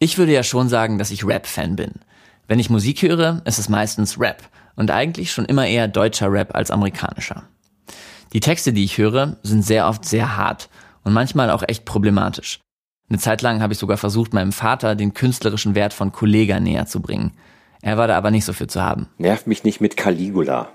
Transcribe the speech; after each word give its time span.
Ich 0.00 0.16
würde 0.16 0.32
ja 0.32 0.44
schon 0.44 0.68
sagen, 0.68 0.98
dass 0.98 1.10
ich 1.10 1.26
Rap-Fan 1.26 1.74
bin. 1.74 1.94
Wenn 2.46 2.60
ich 2.60 2.70
Musik 2.70 3.02
höre, 3.02 3.42
ist 3.44 3.58
es 3.58 3.68
meistens 3.68 4.20
Rap 4.20 4.48
und 4.76 4.92
eigentlich 4.92 5.32
schon 5.32 5.44
immer 5.44 5.66
eher 5.66 5.88
deutscher 5.88 6.30
Rap 6.30 6.54
als 6.54 6.70
amerikanischer. 6.70 7.48
Die 8.32 8.38
Texte, 8.38 8.72
die 8.72 8.84
ich 8.84 8.96
höre, 8.96 9.38
sind 9.42 9.62
sehr 9.62 9.88
oft 9.88 10.04
sehr 10.04 10.36
hart 10.36 10.68
und 11.02 11.14
manchmal 11.14 11.50
auch 11.50 11.64
echt 11.66 11.84
problematisch. 11.84 12.60
Eine 13.10 13.18
Zeit 13.18 13.42
lang 13.42 13.60
habe 13.60 13.72
ich 13.72 13.78
sogar 13.80 13.96
versucht, 13.96 14.34
meinem 14.34 14.52
Vater 14.52 14.94
den 14.94 15.14
künstlerischen 15.14 15.74
Wert 15.74 15.92
von 15.92 16.12
Kollega 16.12 16.60
näher 16.60 16.86
zu 16.86 17.02
bringen. 17.02 17.32
Er 17.82 17.96
war 17.96 18.06
da 18.06 18.16
aber 18.16 18.30
nicht 18.30 18.44
so 18.44 18.52
für 18.52 18.68
zu 18.68 18.80
haben. 18.80 19.08
Nerv 19.18 19.46
mich 19.46 19.64
nicht 19.64 19.80
mit 19.80 19.96
Caligula. 19.96 20.68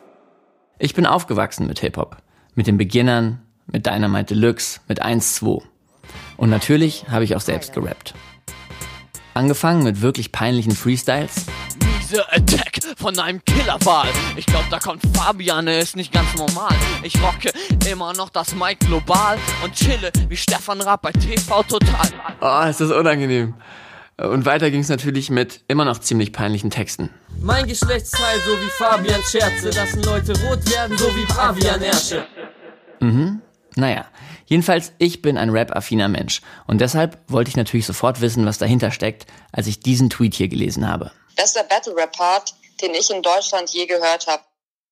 Ich 0.79 0.95
bin 0.95 1.05
aufgewachsen 1.05 1.67
mit 1.67 1.79
Hip-Hop. 1.79 2.17
Mit 2.55 2.67
den 2.67 2.77
Beginnern, 2.77 3.41
mit 3.67 3.85
Dynamite 3.85 4.33
Deluxe, 4.33 4.81
mit 4.89 5.01
1-2. 5.01 5.63
Und 6.35 6.49
natürlich 6.49 7.05
habe 7.09 7.23
ich 7.23 7.35
auch 7.37 7.41
selbst 7.41 7.71
gerappt. 7.73 8.15
Angefangen 9.33 9.83
mit 9.83 10.01
wirklich 10.01 10.31
peinlichen 10.31 10.75
Freestyles. 10.75 11.45
Miese 11.83 12.23
Attack 12.31 12.79
von 12.97 13.17
einem 13.17 13.43
Killerwal. 13.43 14.07
Ich 14.35 14.45
glaub, 14.45 14.69
da 14.69 14.77
kommt 14.77 15.01
Fabian, 15.15 15.65
er 15.65 15.79
ist 15.79 15.95
nicht 15.95 16.13
ganz 16.13 16.35
normal. 16.35 16.75
Ich 17.01 17.19
rocke 17.21 17.51
immer 17.89 18.13
noch 18.13 18.29
das 18.29 18.53
Mic 18.53 18.85
global 18.85 19.39
und 19.63 19.73
chille 19.73 20.11
wie 20.27 20.37
Stefan 20.37 20.81
Raab 20.81 21.01
bei 21.01 21.11
TV 21.11 21.63
Total. 21.63 22.09
Oh, 22.41 22.69
ist 22.69 22.79
das 22.81 22.91
unangenehm. 22.91 23.55
Und 24.17 24.45
weiter 24.45 24.69
ging 24.69 24.81
es 24.81 24.89
natürlich 24.89 25.31
mit 25.31 25.61
immer 25.67 25.85
noch 25.85 25.97
ziemlich 25.99 26.31
peinlichen 26.31 26.69
Texten. 26.69 27.09
Mein 27.41 27.65
Geschlechtsteil, 27.65 28.39
so 28.45 28.51
wie 28.51 28.69
Fabian 28.77 29.21
Scherze, 29.23 29.71
lassen 29.71 30.03
Leute 30.03 30.33
rot 30.43 30.69
werden, 30.69 30.95
so 30.95 31.07
wie 31.15 31.25
Pavian 31.25 31.81
Ersche. 31.81 32.27
Mhm. 32.99 33.41
Naja, 33.75 34.05
jedenfalls, 34.53 34.93
ich 34.99 35.23
bin 35.23 35.35
ein 35.39 35.49
rap-affiner 35.49 36.07
Mensch. 36.07 36.41
Und 36.67 36.79
deshalb 36.79 37.17
wollte 37.27 37.49
ich 37.49 37.57
natürlich 37.57 37.87
sofort 37.87 38.21
wissen, 38.21 38.45
was 38.45 38.59
dahinter 38.59 38.91
steckt, 38.91 39.25
als 39.51 39.65
ich 39.65 39.79
diesen 39.79 40.11
Tweet 40.11 40.35
hier 40.35 40.47
gelesen 40.47 40.87
habe. 40.87 41.11
Bester 41.35 41.63
Battle-Rap-Part, 41.63 42.53
den 42.79 42.91
ich 42.91 43.09
in 43.09 43.23
Deutschland 43.23 43.71
je 43.71 43.87
gehört 43.87 44.27
habe. 44.27 44.43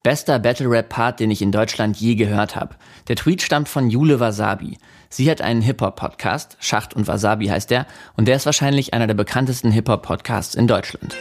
Bester 0.01 0.39
Battle-Rap-Part, 0.39 1.19
den 1.19 1.29
ich 1.29 1.43
in 1.43 1.51
Deutschland 1.51 1.95
je 1.97 2.15
gehört 2.15 2.55
habe. 2.55 2.75
Der 3.07 3.15
Tweet 3.15 3.43
stammt 3.43 3.69
von 3.69 3.91
Jule 3.91 4.19
Wasabi. 4.19 4.79
Sie 5.09 5.29
hat 5.29 5.41
einen 5.41 5.61
Hip-Hop-Podcast, 5.61 6.57
Schacht 6.59 6.95
und 6.95 7.07
Wasabi 7.07 7.45
heißt 7.45 7.69
der, 7.69 7.85
und 8.17 8.27
der 8.27 8.37
ist 8.37 8.47
wahrscheinlich 8.47 8.95
einer 8.95 9.05
der 9.05 9.13
bekanntesten 9.13 9.69
Hip-Hop-Podcasts 9.69 10.55
in 10.55 10.65
Deutschland. 10.65 11.15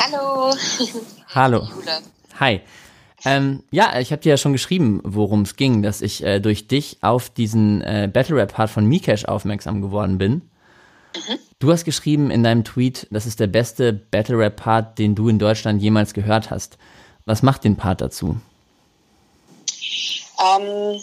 Hallo. 0.00 0.54
Hallo. 1.34 1.68
Hi. 2.40 2.62
Ähm, 3.24 3.62
ja, 3.70 3.98
ich 3.98 4.12
habe 4.12 4.20
dir 4.20 4.30
ja 4.30 4.36
schon 4.36 4.52
geschrieben, 4.52 5.00
worum 5.02 5.42
es 5.42 5.56
ging, 5.56 5.82
dass 5.82 6.02
ich 6.02 6.22
äh, 6.22 6.40
durch 6.40 6.68
dich 6.68 6.98
auf 7.00 7.30
diesen 7.30 7.80
äh, 7.80 8.08
Battle 8.12 8.36
Rap 8.36 8.52
Part 8.52 8.70
von 8.70 8.84
Mikesh 8.86 9.24
aufmerksam 9.24 9.80
geworden 9.80 10.18
bin. 10.18 10.50
Mhm. 11.14 11.38
Du 11.58 11.72
hast 11.72 11.84
geschrieben 11.84 12.30
in 12.30 12.42
deinem 12.42 12.64
Tweet, 12.64 13.06
das 13.10 13.24
ist 13.24 13.40
der 13.40 13.46
beste 13.46 13.92
Battle 13.92 14.38
Rap 14.38 14.56
Part, 14.56 14.98
den 14.98 15.14
du 15.14 15.28
in 15.28 15.38
Deutschland 15.38 15.80
jemals 15.80 16.12
gehört 16.12 16.50
hast. 16.50 16.76
Was 17.24 17.42
macht 17.42 17.64
den 17.64 17.76
Part 17.76 18.02
dazu? 18.02 18.36
Ähm, 20.38 21.00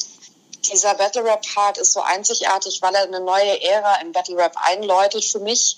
dieser 0.71 0.93
Battle 0.93 1.23
Rap 1.23 1.41
Part 1.55 1.79
ist 1.79 1.93
so 1.93 2.01
einzigartig, 2.01 2.81
weil 2.81 2.93
er 2.93 3.03
eine 3.03 3.21
neue 3.21 3.63
Ära 3.63 3.95
im 4.01 4.11
Battle 4.11 4.37
Rap 4.37 4.55
einläutet 4.55 5.23
für 5.23 5.39
mich. 5.39 5.77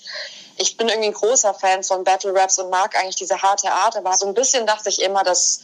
Ich 0.58 0.76
bin 0.76 0.88
irgendwie 0.88 1.08
ein 1.08 1.14
großer 1.14 1.54
Fan 1.54 1.82
von 1.82 2.04
Battle 2.04 2.34
Raps 2.34 2.58
und 2.58 2.70
mag 2.70 2.94
eigentlich 2.96 3.16
diese 3.16 3.40
harte 3.40 3.72
Art, 3.72 3.96
aber 3.96 4.16
so 4.16 4.26
ein 4.26 4.34
bisschen 4.34 4.66
dachte 4.66 4.88
ich 4.88 5.00
immer, 5.00 5.24
dass 5.24 5.62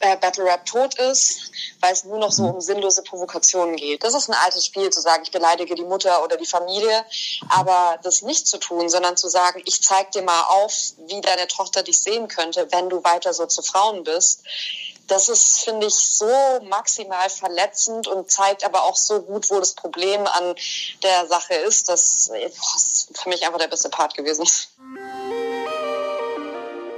äh, 0.00 0.16
Battle 0.16 0.44
Rap 0.44 0.64
tot 0.66 0.94
ist, 0.94 1.50
weil 1.80 1.92
es 1.92 2.04
nur 2.04 2.18
noch 2.18 2.32
so 2.32 2.44
um 2.44 2.60
sinnlose 2.60 3.02
Provokationen 3.02 3.76
geht. 3.76 4.04
Das 4.04 4.14
ist 4.14 4.28
ein 4.28 4.36
altes 4.44 4.66
Spiel, 4.66 4.90
zu 4.90 5.00
sagen, 5.00 5.22
ich 5.22 5.30
beleidige 5.30 5.74
die 5.74 5.84
Mutter 5.84 6.22
oder 6.24 6.36
die 6.36 6.46
Familie, 6.46 7.04
aber 7.48 7.98
das 8.02 8.22
nicht 8.22 8.46
zu 8.46 8.58
tun, 8.58 8.88
sondern 8.88 9.16
zu 9.16 9.28
sagen, 9.28 9.62
ich 9.64 9.82
zeig 9.82 10.12
dir 10.12 10.22
mal 10.22 10.42
auf, 10.42 10.72
wie 11.06 11.20
deine 11.20 11.46
Tochter 11.48 11.82
dich 11.82 12.02
sehen 12.02 12.28
könnte, 12.28 12.68
wenn 12.70 12.88
du 12.88 13.02
weiter 13.04 13.32
so 13.34 13.46
zu 13.46 13.62
Frauen 13.62 14.04
bist. 14.04 14.42
Das 15.08 15.30
ist, 15.30 15.60
finde 15.60 15.86
ich, 15.86 15.94
so 15.94 16.30
maximal 16.64 17.30
verletzend 17.30 18.06
und 18.08 18.30
zeigt 18.30 18.62
aber 18.62 18.84
auch 18.84 18.96
so 18.96 19.22
gut, 19.22 19.48
wo 19.50 19.58
das 19.58 19.72
Problem 19.72 20.26
an 20.26 20.54
der 21.02 21.26
Sache 21.26 21.54
ist. 21.54 21.88
Das 21.88 22.28
ist 22.28 23.08
für 23.14 23.28
mich 23.30 23.44
einfach 23.46 23.58
der 23.58 23.68
beste 23.68 23.88
Part 23.88 24.14
gewesen. 24.14 24.46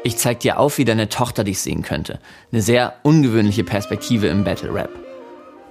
Ich 0.02 0.16
zeig 0.16 0.40
dir 0.40 0.58
auf, 0.58 0.78
wie 0.78 0.86
deine 0.86 1.10
Tochter 1.10 1.44
dich 1.44 1.60
sehen 1.60 1.82
könnte. 1.82 2.20
Eine 2.52 2.62
sehr 2.62 2.94
ungewöhnliche 3.02 3.64
Perspektive 3.64 4.28
im 4.28 4.44
Battle 4.44 4.72
Rap. 4.72 4.90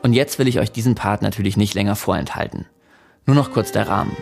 Und 0.04 0.14
jetzt 0.14 0.38
will 0.38 0.48
ich 0.48 0.60
euch 0.60 0.72
diesen 0.72 0.94
Part 0.94 1.24
natürlich 1.24 1.58
nicht 1.58 1.74
länger 1.74 1.96
vorenthalten. 1.96 2.68
Nur 3.26 3.36
noch 3.36 3.52
kurz 3.52 3.72
der 3.72 3.88
Rahmen. 3.88 4.16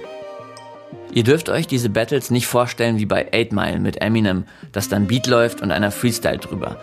Ihr 1.14 1.24
dürft 1.24 1.50
euch 1.50 1.68
diese 1.68 1.90
Battles 1.90 2.32
nicht 2.32 2.48
vorstellen 2.48 3.00
wie 3.00 3.06
bei 3.06 3.28
8 3.34 3.52
Mile 3.52 3.80
mit 3.80 4.02
Eminem, 4.02 4.46
dass 4.72 4.88
dann 4.88 5.08
Beat 5.08 5.28
läuft 5.28 5.62
und 5.62 5.72
einer 5.72 5.92
Freestyle 5.92 6.38
drüber. 6.38 6.78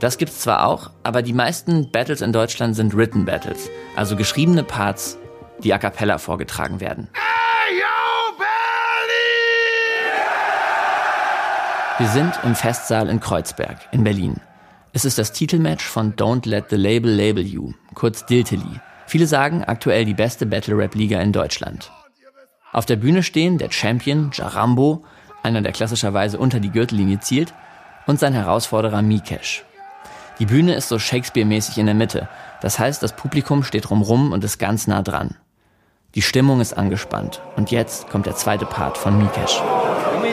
Das 0.00 0.18
gibt's 0.18 0.40
zwar 0.40 0.66
auch, 0.66 0.90
aber 1.04 1.22
die 1.22 1.32
meisten 1.32 1.90
Battles 1.92 2.20
in 2.20 2.32
Deutschland 2.32 2.74
sind 2.74 2.96
Written 2.96 3.24
Battles, 3.24 3.70
also 3.94 4.16
geschriebene 4.16 4.64
Parts, 4.64 5.16
die 5.62 5.72
a 5.72 5.78
cappella 5.78 6.18
vorgetragen 6.18 6.80
werden. 6.80 7.08
Wir 11.96 12.08
sind 12.08 12.32
im 12.42 12.56
Festsaal 12.56 13.08
in 13.08 13.20
Kreuzberg 13.20 13.78
in 13.92 14.02
Berlin. 14.02 14.40
Es 14.92 15.04
ist 15.04 15.16
das 15.16 15.30
Titelmatch 15.30 15.84
von 15.84 16.16
Don't 16.16 16.48
Let 16.48 16.64
the 16.70 16.76
Label 16.76 17.08
Label 17.08 17.44
You, 17.44 17.72
kurz 17.94 18.26
Diltily. 18.26 18.80
Viele 19.06 19.28
sagen 19.28 19.62
aktuell 19.62 20.04
die 20.04 20.12
beste 20.12 20.44
Battle 20.44 20.76
Rap 20.76 20.96
Liga 20.96 21.20
in 21.20 21.30
Deutschland. 21.30 21.92
Auf 22.72 22.84
der 22.84 22.96
Bühne 22.96 23.22
stehen 23.22 23.58
der 23.58 23.70
Champion 23.70 24.32
Jarambo, 24.32 25.04
einer 25.44 25.62
der 25.62 25.70
klassischerweise 25.70 26.36
unter 26.36 26.58
die 26.58 26.72
Gürtellinie 26.72 27.20
zielt, 27.20 27.54
und 28.08 28.18
sein 28.18 28.32
Herausforderer 28.32 29.00
Mikesh. 29.00 29.64
Die 30.40 30.46
Bühne 30.46 30.74
ist 30.74 30.88
so 30.88 30.98
Shakespeare-mäßig 30.98 31.78
in 31.78 31.86
der 31.86 31.94
Mitte. 31.94 32.28
Das 32.60 32.80
heißt, 32.80 33.04
das 33.04 33.14
Publikum 33.14 33.62
steht 33.62 33.88
rumrum 33.88 34.32
und 34.32 34.42
ist 34.42 34.58
ganz 34.58 34.88
nah 34.88 35.02
dran. 35.02 35.36
Die 36.16 36.22
Stimmung 36.22 36.60
ist 36.60 36.76
angespannt. 36.76 37.40
Und 37.54 37.70
jetzt 37.70 38.08
kommt 38.08 38.26
der 38.26 38.34
zweite 38.34 38.66
Part 38.66 38.98
von 38.98 39.16
Mikesh. 39.16 39.62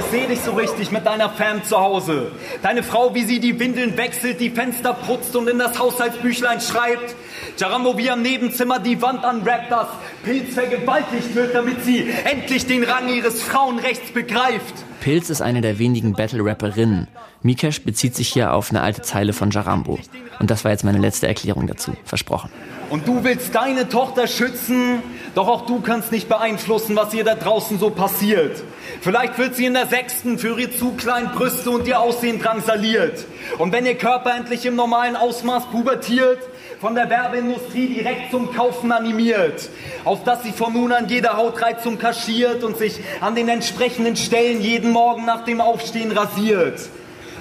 Ich 0.04 0.10
sehe 0.10 0.28
dich 0.28 0.42
so 0.42 0.54
richtig 0.54 0.92
mit 0.92 1.06
deiner 1.06 1.30
Fam 1.30 1.64
zu 1.64 1.78
Hause. 1.80 2.32
Deine 2.64 2.82
Frau, 2.82 3.14
wie 3.14 3.24
sie 3.24 3.40
die 3.40 3.60
Windeln 3.60 3.98
wechselt, 3.98 4.40
die 4.40 4.50
Fenster 4.50 4.94
putzt 4.94 5.36
und 5.36 5.48
in 5.48 5.60
das 5.60 5.78
Haushaltsbüchlein 5.78 6.60
schreibt. 6.60 7.16
Jarambo 7.58 7.98
wie 7.98 8.10
am 8.10 8.24
Nebenzimmer 8.24 8.80
die 8.80 9.00
Wand 9.02 9.24
anrappt, 9.24 9.72
dass 9.72 9.88
Pilz 10.24 10.56
vergewaltigt 10.56 11.36
wird, 11.36 11.54
damit 11.54 11.84
sie 11.86 12.10
endlich 12.24 12.66
den 12.66 12.84
Rang 12.84 13.10
ihres 13.10 13.44
Frauenrechts 13.44 14.12
begreift. 14.12 14.74
Pilz 15.02 15.30
ist 15.30 15.42
eine 15.42 15.62
der 15.62 15.78
wenigen 15.78 16.14
Battle-Rapperinnen. 16.14 17.08
Mikesh 17.44 17.84
bezieht 17.84 18.16
sich 18.16 18.30
hier 18.30 18.54
auf 18.54 18.72
eine 18.72 18.82
alte 18.82 19.04
Zeile 19.04 19.34
von 19.34 19.52
Jarambo. 19.52 20.00
Und 20.40 20.50
das 20.50 20.64
war 20.64 20.72
jetzt 20.72 20.84
meine 20.84 21.00
letzte 21.00 21.28
Erklärung 21.28 21.68
dazu. 21.68 21.94
Versprochen. 22.06 22.50
Und 22.90 23.08
du 23.08 23.24
willst 23.24 23.54
deine 23.54 23.88
Tochter 23.88 24.28
schützen, 24.28 25.04
doch 25.36 25.48
auch 25.48 25.66
du 25.66 25.80
kannst 25.80 26.12
nicht 26.12 26.28
beeinflussen, 26.28 26.96
was 26.96 27.14
ihr 27.14 27.24
da 27.24 27.36
draußen 27.36 27.80
so 27.80 27.90
passiert. 27.90 28.64
Vielleicht 29.02 29.40
wird 29.40 29.56
sie 29.56 29.66
in 29.66 29.74
der 29.74 29.88
sechsten 29.88 30.38
für 30.38 30.60
ihre 30.60 30.72
zu 30.78 30.92
kleinen 30.92 31.32
Brüste 31.32 31.72
und 31.72 31.88
ihr 31.88 32.00
Aussehen 32.00 32.40
drangsaliert. 32.40 33.26
Und 33.58 33.72
wenn 33.72 33.88
ihr 33.88 33.98
Körper 33.98 34.36
endlich 34.36 34.64
im 34.68 34.76
normalen 34.76 35.16
Ausmaß 35.16 35.72
pubertiert, 35.72 36.38
von 36.80 36.94
der 36.94 37.10
Werbeindustrie 37.10 37.88
direkt 37.96 38.30
zum 38.30 38.54
Kaufen 38.54 38.92
animiert, 38.92 39.70
auf 40.06 40.24
dass 40.24 40.44
sie 40.44 40.52
von 40.52 40.74
nun 40.74 40.92
an 40.92 41.10
jede 41.10 41.36
Hautreizung 41.36 41.98
kaschiert 41.98 42.64
und 42.64 42.78
sich 42.78 43.00
an 43.22 43.34
den 43.34 43.50
entsprechenden 43.50 44.16
Stellen 44.16 44.62
jeden 44.62 44.92
Morgen 44.92 45.26
nach 45.26 45.46
dem 45.46 45.62
Aufstehen 45.62 46.12
rasiert, 46.12 46.80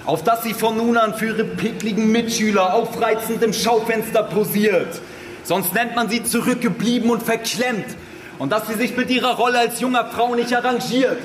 auf 0.06 0.25
dass 0.25 0.43
sie 0.43 0.54
von 0.54 0.78
nun 0.78 0.97
an 0.97 1.12
für 1.12 1.26
ihre 1.26 1.44
pickligen 1.44 2.10
Mitschüler 2.10 2.72
aufreizend 2.72 3.43
im 3.43 3.53
Schaufenster 3.53 4.22
posiert, 4.22 4.99
sonst 5.43 5.75
nennt 5.75 5.94
man 5.94 6.09
sie 6.09 6.22
zurückgeblieben 6.22 7.10
und 7.10 7.22
verklemmt 7.22 7.87
und 8.38 8.50
dass 8.50 8.66
sie 8.66 8.75
sich 8.75 8.97
mit 8.97 9.10
ihrer 9.10 9.37
Rolle 9.37 9.59
als 9.59 9.81
junger 9.81 10.06
Frau 10.06 10.34
nicht 10.34 10.54
arrangiert. 10.54 11.19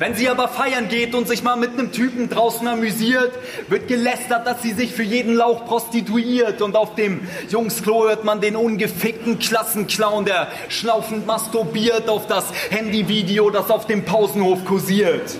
Wenn 0.00 0.14
sie 0.14 0.30
aber 0.30 0.48
feiern 0.48 0.88
geht 0.88 1.14
und 1.14 1.28
sich 1.28 1.42
mal 1.42 1.56
mit 1.56 1.72
einem 1.72 1.92
Typen 1.92 2.30
draußen 2.30 2.66
amüsiert, 2.66 3.32
wird 3.68 3.86
gelästert, 3.86 4.46
dass 4.46 4.62
sie 4.62 4.72
sich 4.72 4.94
für 4.94 5.02
jeden 5.02 5.34
Lauch 5.34 5.66
prostituiert. 5.66 6.62
Und 6.62 6.74
auf 6.74 6.94
dem 6.94 7.28
Jungsklo 7.50 8.04
hört 8.04 8.24
man 8.24 8.40
den 8.40 8.56
ungefickten 8.56 9.38
Klassenclown, 9.38 10.24
der 10.24 10.48
schnaufend 10.70 11.26
masturbiert 11.26 12.08
auf 12.08 12.26
das 12.26 12.46
Handyvideo, 12.70 13.50
das 13.50 13.70
auf 13.70 13.86
dem 13.86 14.06
Pausenhof 14.06 14.64
kursiert. 14.64 15.36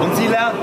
Und 0.00 0.16
sie 0.16 0.26
lernt, 0.26 0.56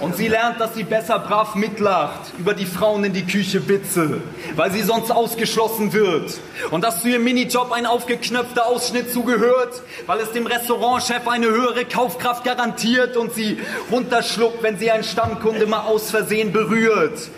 und 0.00 0.16
sie 0.16 0.28
lernt, 0.28 0.60
dass 0.60 0.74
sie 0.74 0.84
besser 0.84 1.18
brav 1.18 1.54
mitlacht 1.54 2.32
über 2.38 2.54
die 2.54 2.66
Frauen 2.66 3.04
in 3.04 3.12
die 3.12 3.26
Küche 3.26 3.60
bitze, 3.60 4.20
weil 4.54 4.70
sie 4.70 4.82
sonst 4.82 5.10
ausgeschlossen 5.10 5.92
wird. 5.92 6.38
Und 6.70 6.84
dass 6.84 7.02
zu 7.02 7.08
ihrem 7.08 7.24
Minijob 7.24 7.72
ein 7.72 7.86
aufgeknöpfter 7.86 8.66
Ausschnitt 8.66 9.12
zugehört, 9.12 9.82
weil 10.06 10.20
es 10.20 10.32
dem 10.32 10.46
Restaurantchef 10.46 11.26
eine 11.26 11.46
höhere 11.46 11.84
Kaufkraft 11.84 12.44
garantiert 12.44 13.16
und 13.16 13.32
sie 13.32 13.58
runterschluckt, 13.90 14.62
wenn 14.62 14.78
sie 14.78 14.90
einen 14.90 15.04
Stammkunde 15.04 15.66
mal 15.66 15.80
aus 15.80 16.10
Versehen 16.10 16.52
berührt. 16.52 17.28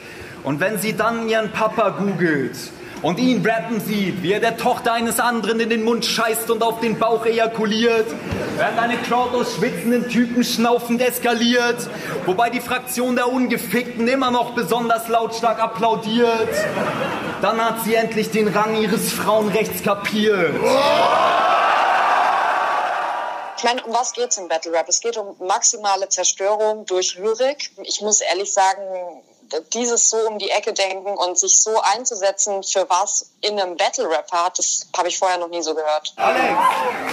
Und 0.43 0.61
wenn 0.61 0.79
sie 0.79 0.95
dann 0.97 1.29
ihren 1.29 1.51
Papa 1.51 1.91
googelt 1.91 2.57
und 3.03 3.19
ihn 3.19 3.45
rappen 3.47 3.81
sieht, 3.81 4.23
wie 4.23 4.33
er 4.33 4.41
der 4.41 4.57
Tochter 4.57 4.93
eines 4.93 5.21
anderen 5.21 5.61
in 5.61 5.71
den 5.71 5.85
Mund 5.85 6.05
scheißt 6.05 6.51
und 6.51 6.63
auf 6.63 6.81
den 6.81 6.99
Bauch 6.99 7.25
ejakuliert, 7.25 8.07
während 8.57 8.79
eine 8.79 8.97
Crowd 8.99 9.37
aus 9.37 9.57
schwitzenden 9.57 10.09
Typen 10.09 10.45
schnaufend 10.45 11.01
eskaliert, 11.01 11.89
wobei 12.27 12.51
die 12.51 12.61
Fraktion 12.61 13.17
der 13.17 13.29
Ungefickten 13.29 14.07
immer 14.09 14.31
noch 14.31 14.55
besonders 14.55 15.09
lautstark 15.09 15.61
applaudiert, 15.61 16.49
dann 17.41 17.65
hat 17.65 17.85
sie 17.85 17.95
endlich 17.95 18.31
den 18.31 18.49
Rang 18.49 18.77
ihres 18.77 19.13
Frauenrechts 19.13 19.83
kapiert. 19.83 20.55
Ich 23.57 23.65
meine, 23.65 23.83
um 23.85 23.93
was 23.93 24.15
geht's 24.15 24.39
im 24.39 24.49
Battle 24.49 24.73
Rap? 24.73 24.89
Es 24.89 25.01
geht 25.01 25.19
um 25.19 25.37
maximale 25.47 26.09
Zerstörung 26.09 26.87
durch 26.87 27.17
Lyrik. 27.17 27.71
Ich 27.83 28.01
muss 28.01 28.23
ehrlich 28.23 28.51
sagen, 28.51 28.81
dieses 29.73 30.11
so 30.11 30.17
um 30.29 30.39
die 30.39 30.51
Ecke 30.51 30.73
denken 30.73 31.09
und 31.09 31.39
sich 31.39 31.61
so 31.61 31.81
einzusetzen 31.95 32.63
für 32.63 32.87
was 32.89 33.31
in 33.41 33.59
einem 33.59 33.77
Battle 33.77 34.09
Rap 34.09 34.31
hat, 34.33 34.59
das 34.59 34.87
habe 34.97 35.09
ich 35.09 35.19
vorher 35.19 35.39
noch 35.39 35.49
nie 35.49 35.63
so 35.63 35.75
gehört. 35.75 36.13
Alex, 36.17 36.59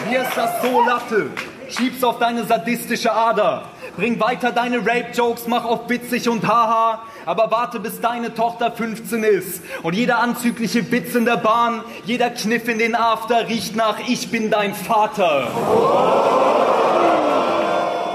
mir 0.09 0.21
ist 0.21 0.35
das 0.35 0.61
so 0.61 0.81
Latte. 0.81 1.31
Schieb's 1.69 2.03
auf 2.03 2.19
deine 2.19 2.45
sadistische 2.45 3.11
Ader. 3.11 3.69
Bring 3.95 4.19
weiter 4.19 4.51
deine 4.51 4.79
Rape-Jokes, 4.79 5.47
mach 5.47 5.65
auf 5.65 5.89
witzig 5.89 6.29
und 6.29 6.47
haha. 6.47 7.03
Aber 7.25 7.51
warte, 7.51 7.79
bis 7.79 7.99
deine 7.99 8.33
Tochter 8.33 8.71
15 8.71 9.23
ist. 9.23 9.61
Und 9.83 9.93
jeder 9.93 10.19
anzügliche 10.19 10.89
Witz 10.91 11.13
in 11.15 11.25
der 11.25 11.37
Bahn, 11.37 11.83
jeder 12.05 12.29
Kniff 12.29 12.67
in 12.67 12.79
den 12.79 12.95
After 12.95 13.47
riecht 13.47 13.75
nach 13.75 13.99
Ich 14.07 14.31
bin 14.31 14.49
dein 14.49 14.73
Vater. 14.73 15.47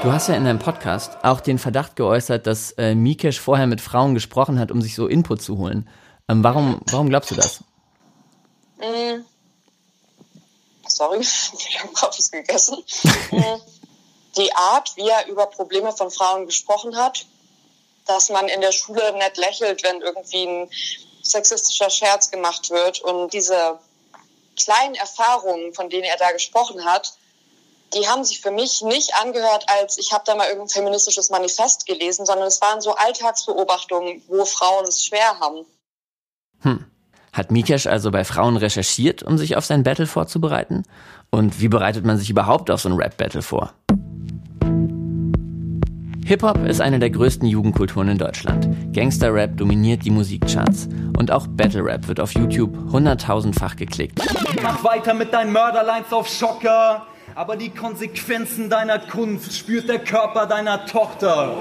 Du 0.02 0.12
hast 0.12 0.28
ja 0.28 0.34
in 0.34 0.44
deinem 0.44 0.58
Podcast 0.58 1.12
auch 1.22 1.40
den 1.40 1.60
Verdacht 1.60 1.94
geäußert, 1.94 2.48
dass 2.48 2.72
äh, 2.72 2.96
Mikesh 2.96 3.38
vorher 3.38 3.68
mit 3.68 3.80
Frauen 3.80 4.14
gesprochen 4.14 4.58
hat, 4.58 4.72
um 4.72 4.82
sich 4.82 4.96
so 4.96 5.06
Input 5.06 5.40
zu 5.40 5.58
holen. 5.58 5.88
Ähm, 6.28 6.42
warum, 6.42 6.80
warum 6.90 7.08
glaubst 7.08 7.30
du 7.30 7.36
das? 7.36 7.60
Mm. 8.78 9.22
Sorry, 10.88 11.20
ich 11.20 11.78
habe 11.80 11.92
gerade 11.92 12.18
was 12.18 12.32
gegessen. 12.32 12.78
Mm. 13.30 13.60
Die 14.36 14.52
Art, 14.56 14.90
wie 14.96 15.08
er 15.08 15.28
über 15.28 15.46
Probleme 15.46 15.92
von 15.92 16.10
Frauen 16.10 16.46
gesprochen 16.46 16.96
hat, 16.96 17.24
dass 18.06 18.28
man 18.28 18.48
in 18.48 18.60
der 18.60 18.72
Schule 18.72 19.12
nett 19.12 19.36
lächelt, 19.36 19.84
wenn 19.84 20.00
irgendwie 20.00 20.46
ein 20.48 20.70
sexistischer 21.22 21.90
Scherz 21.90 22.28
gemacht 22.28 22.70
wird 22.70 23.02
und 23.02 23.32
diese 23.32 23.78
kleinen 24.56 24.96
Erfahrungen, 24.96 25.72
von 25.74 25.90
denen 25.90 26.04
er 26.04 26.16
da 26.16 26.32
gesprochen 26.32 26.84
hat, 26.84 27.14
die 27.94 28.08
haben 28.08 28.24
sich 28.24 28.40
für 28.40 28.50
mich 28.50 28.82
nicht 28.82 29.14
angehört, 29.14 29.66
als 29.80 29.98
ich 29.98 30.12
habe 30.12 30.24
da 30.26 30.34
mal 30.34 30.48
irgendein 30.48 30.68
feministisches 30.68 31.30
Manifest 31.30 31.86
gelesen, 31.86 32.26
sondern 32.26 32.46
es 32.46 32.60
waren 32.60 32.80
so 32.80 32.94
Alltagsbeobachtungen, 32.94 34.22
wo 34.28 34.44
Frauen 34.44 34.84
es 34.86 35.04
schwer 35.04 35.38
haben. 35.40 35.64
Hm. 36.62 36.84
Hat 37.32 37.50
Mikesh 37.50 37.86
also 37.86 38.10
bei 38.10 38.24
Frauen 38.24 38.56
recherchiert, 38.56 39.22
um 39.22 39.38
sich 39.38 39.56
auf 39.56 39.64
sein 39.64 39.84
Battle 39.84 40.06
vorzubereiten? 40.06 40.84
Und 41.30 41.60
wie 41.60 41.68
bereitet 41.68 42.04
man 42.04 42.18
sich 42.18 42.28
überhaupt 42.28 42.70
auf 42.70 42.82
so 42.82 42.90
ein 42.90 42.94
Rap-Battle 42.94 43.42
vor? 43.42 43.72
Hip-Hop 46.24 46.66
ist 46.66 46.80
eine 46.80 46.98
der 46.98 47.10
größten 47.10 47.48
Jugendkulturen 47.48 48.08
in 48.08 48.18
Deutschland. 48.18 48.68
Gangster-Rap 48.94 49.56
dominiert 49.56 50.04
die 50.04 50.10
Musikcharts. 50.10 50.88
Und 51.18 51.30
auch 51.30 51.46
Battle-Rap 51.46 52.06
wird 52.06 52.20
auf 52.20 52.32
YouTube 52.32 52.76
hunderttausendfach 52.92 53.76
geklickt. 53.76 54.20
Mach 54.62 54.84
weiter 54.84 55.14
mit 55.14 55.32
deinen 55.32 55.52
Mörderlines 55.52 56.12
auf 56.12 56.28
Schocker. 56.28 57.06
Aber 57.34 57.56
die 57.56 57.70
Konsequenzen 57.70 58.68
deiner 58.68 58.98
Kunst 58.98 59.56
spürt 59.56 59.88
der 59.88 60.00
Körper 60.00 60.46
deiner 60.46 60.84
Tochter. 60.84 61.54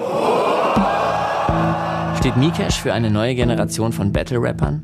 Steht 2.20 2.36
Mikesh 2.36 2.76
für 2.76 2.94
eine 2.94 3.10
neue 3.10 3.36
Generation 3.36 3.94
von 3.94 4.12
Battle-Rappern? 4.12 4.84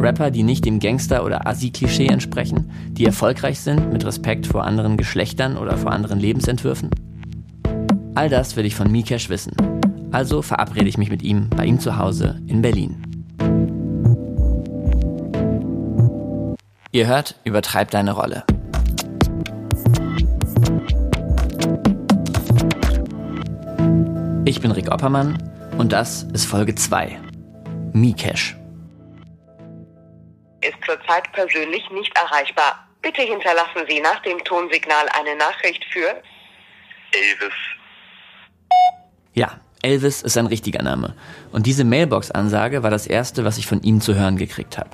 Rapper, 0.00 0.32
die 0.32 0.42
nicht 0.42 0.64
dem 0.64 0.80
Gangster- 0.80 1.24
oder 1.24 1.46
Assi-Klischee 1.46 2.08
entsprechen, 2.08 2.70
die 2.90 3.06
erfolgreich 3.06 3.60
sind 3.60 3.92
mit 3.92 4.04
Respekt 4.04 4.46
vor 4.46 4.64
anderen 4.64 4.96
Geschlechtern 4.96 5.56
oder 5.56 5.78
vor 5.78 5.92
anderen 5.92 6.18
Lebensentwürfen? 6.18 6.90
All 8.14 8.28
das 8.28 8.56
will 8.56 8.66
ich 8.66 8.74
von 8.74 8.90
Mikesh 8.90 9.28
wissen. 9.30 9.52
Also 10.10 10.42
verabrede 10.42 10.88
ich 10.88 10.98
mich 10.98 11.10
mit 11.10 11.22
ihm 11.22 11.50
bei 11.50 11.66
ihm 11.66 11.78
zu 11.78 11.98
Hause 11.98 12.40
in 12.46 12.62
Berlin. 12.62 13.02
Ihr 16.90 17.06
hört, 17.06 17.36
übertreib 17.44 17.90
deine 17.90 18.12
Rolle. 18.12 18.44
Ich 24.48 24.60
bin 24.60 24.70
Rick 24.70 24.92
Oppermann 24.92 25.36
und 25.76 25.92
das 25.92 26.22
ist 26.32 26.44
Folge 26.44 26.72
2. 26.72 27.18
Mikesh. 27.94 28.56
Ist 30.60 30.78
zurzeit 30.86 31.32
persönlich 31.32 31.82
nicht 31.90 32.16
erreichbar. 32.16 32.86
Bitte 33.02 33.22
hinterlassen 33.22 33.82
Sie 33.88 34.00
nach 34.00 34.22
dem 34.22 34.38
Tonsignal 34.44 35.06
eine 35.18 35.34
Nachricht 35.34 35.84
für 35.86 36.22
Elvis. 37.10 37.54
Ja, 39.34 39.58
Elvis 39.82 40.22
ist 40.22 40.38
ein 40.38 40.46
richtiger 40.46 40.84
Name. 40.84 41.16
Und 41.50 41.66
diese 41.66 41.82
Mailbox-Ansage 41.82 42.84
war 42.84 42.90
das 42.90 43.08
erste, 43.08 43.44
was 43.44 43.58
ich 43.58 43.66
von 43.66 43.82
ihm 43.82 44.00
zu 44.00 44.14
hören 44.14 44.36
gekriegt 44.36 44.78
habe. 44.78 44.90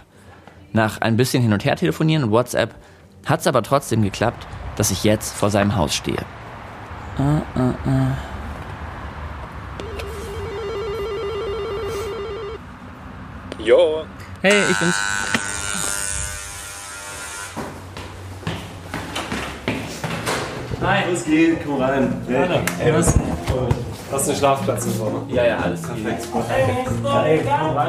Nach 0.72 1.02
ein 1.02 1.18
bisschen 1.18 1.42
hin 1.42 1.52
und 1.52 1.66
her 1.66 1.76
telefonieren 1.76 2.24
und 2.24 2.30
WhatsApp 2.30 2.74
hat 3.26 3.40
es 3.40 3.46
aber 3.46 3.62
trotzdem 3.62 4.00
geklappt, 4.00 4.46
dass 4.76 4.90
ich 4.90 5.04
jetzt 5.04 5.36
vor 5.36 5.50
seinem 5.50 5.76
Haus 5.76 5.94
stehe. 5.94 6.24
Uh, 7.18 7.42
uh, 7.54 7.74
uh. 7.86 8.31
Jo. 13.64 14.04
Hey, 14.40 14.54
ich 14.70 14.76
bin's. 14.78 14.94
Hi. 20.80 21.04
Was 21.12 21.24
geht? 21.24 21.64
Komm 21.64 21.80
rein. 21.80 22.12
Hey, 22.26 22.88
Ey, 22.88 22.92
was? 22.94 23.14
Hast 24.10 24.26
du 24.26 24.30
einen 24.30 24.38
Schlafplatz 24.38 24.84
im 24.86 24.92
Sommer? 24.94 25.22
Ja, 25.28 25.46
ja, 25.46 25.58
alles 25.58 25.80
perfekt. 25.82 26.26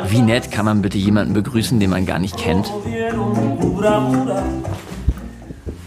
Wie 0.09 0.21
nett 0.21 0.51
kann 0.51 0.65
man 0.65 0.83
bitte 0.83 0.99
jemanden 0.99 1.33
begrüßen, 1.33 1.79
den 1.79 1.89
man 1.89 2.05
gar 2.05 2.19
nicht 2.19 2.37
kennt? 2.37 2.67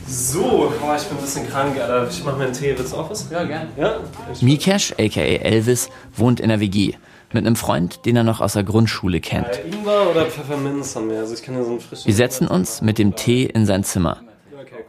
So, 0.09 0.73
boah, 0.81 0.97
ich 0.97 1.05
bin 1.05 1.17
ein 1.17 1.23
bisschen 1.23 1.49
krank, 1.49 1.81
Alter. 1.81 2.09
Ich 2.11 2.25
mach 2.25 2.37
mir 2.37 2.45
einen 2.45 2.53
Tee. 2.53 2.75
Willst 2.77 2.93
du 2.93 2.97
auch 2.97 3.09
was? 3.09 3.31
Ja, 3.31 3.45
gerne. 3.45 3.69
Ja? 3.77 3.95
Mikesh, 4.41 4.93
aka 4.99 5.21
Elvis, 5.21 5.89
wohnt 6.17 6.41
in 6.41 6.49
der 6.49 6.59
WG 6.59 6.95
mit 7.33 7.47
einem 7.47 7.57
Freund, 7.57 8.07
den 8.07 8.17
er 8.17 8.25
noch 8.25 8.41
aus 8.41 8.55
der 8.55 8.65
Grundschule 8.65 9.21
kennt. 9.21 9.47
Äh, 9.47 9.69
Ingwer 9.69 10.11
oder 10.11 10.27
Pfefferminz 10.27 10.95
haben 10.97 11.11
wir. 11.11 11.21
Also 11.21 11.35
ich 11.35 11.43
kann 11.43 11.55
ja 11.55 11.63
so 11.63 11.71
einen 11.71 11.81
frischen... 11.81 12.07
Wir 12.07 12.15
setzen 12.15 12.49
uns 12.49 12.83
mit 12.83 12.99
dem 12.99 13.17
Tee 13.17 13.45
in 13.45 13.67
sein 13.67 13.85
Zimmer. 13.85 14.19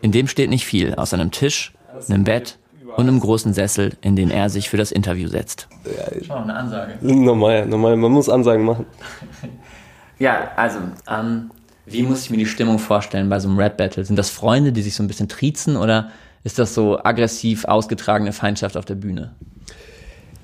In 0.01 0.12
dem 0.12 0.28
steht 0.28 0.50
nicht 0.50 0.66
viel, 0.66 0.94
außer 0.95 1.19
einem 1.19 1.31
Tisch, 1.31 1.74
einem 2.10 2.24
Bett 2.24 2.60
und 2.95 3.07
einem 3.07 3.19
großen 3.19 3.54
Sessel, 3.54 3.94
in 4.01 4.16
den 4.16 4.31
er 4.31 4.50
sich 4.50 4.69
für 4.69 4.78
das 4.78 4.92
Interview 4.92 5.28
setzt. 5.28 5.67
Schau, 6.25 6.36
eine 6.36 6.56
Ansage. 6.56 6.94
Normal, 7.01 7.65
normal. 7.65 7.96
Man 7.98 8.12
muss 8.12 8.29
Ansagen 8.29 8.65
machen. 8.65 8.86
Ja, 10.20 10.50
also, 10.56 10.79
ähm, 11.08 11.51
wie 11.86 12.01
muss 12.01 12.24
ich 12.24 12.32
mir 12.32 12.38
die 12.38 12.48
Stimmung 12.48 12.79
vorstellen 12.79 13.29
bei 13.29 13.39
so 13.39 13.48
einem 13.48 13.60
Rap-Battle? 13.60 14.03
Sind 14.03 14.15
das 14.17 14.32
Freunde, 14.32 14.72
die 14.72 14.82
sich 14.82 14.96
so 14.96 15.03
ein 15.03 15.08
bisschen 15.08 15.29
triezen 15.29 15.77
oder 15.77 16.10
ist 16.44 16.58
das 16.58 16.74
so 16.74 16.98
aggressiv 17.03 17.65
ausgetragene 17.65 18.34
Feindschaft 18.34 18.77
auf 18.77 18.86
der 18.86 18.96
Bühne? 18.96 19.36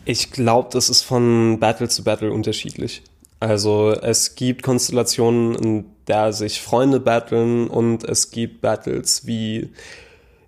Ich 0.06 0.32
glaube, 0.32 0.70
das 0.72 0.90
ist 0.90 1.04
von 1.04 1.60
Battle 1.60 1.88
zu 1.88 2.04
Battle 2.04 2.32
unterschiedlich. 2.32 3.04
Also 3.40 3.92
es 3.92 4.36
gibt 4.36 4.64
Konstellationen, 4.64 5.56
in 5.56 5.86
der 6.08 6.34
sich 6.34 6.62
Freunde 6.62 7.00
battlen 7.00 7.68
und 7.68 8.04
es 8.04 8.32
gibt 8.32 8.62
Battles 8.62 9.26
wie, 9.26 9.70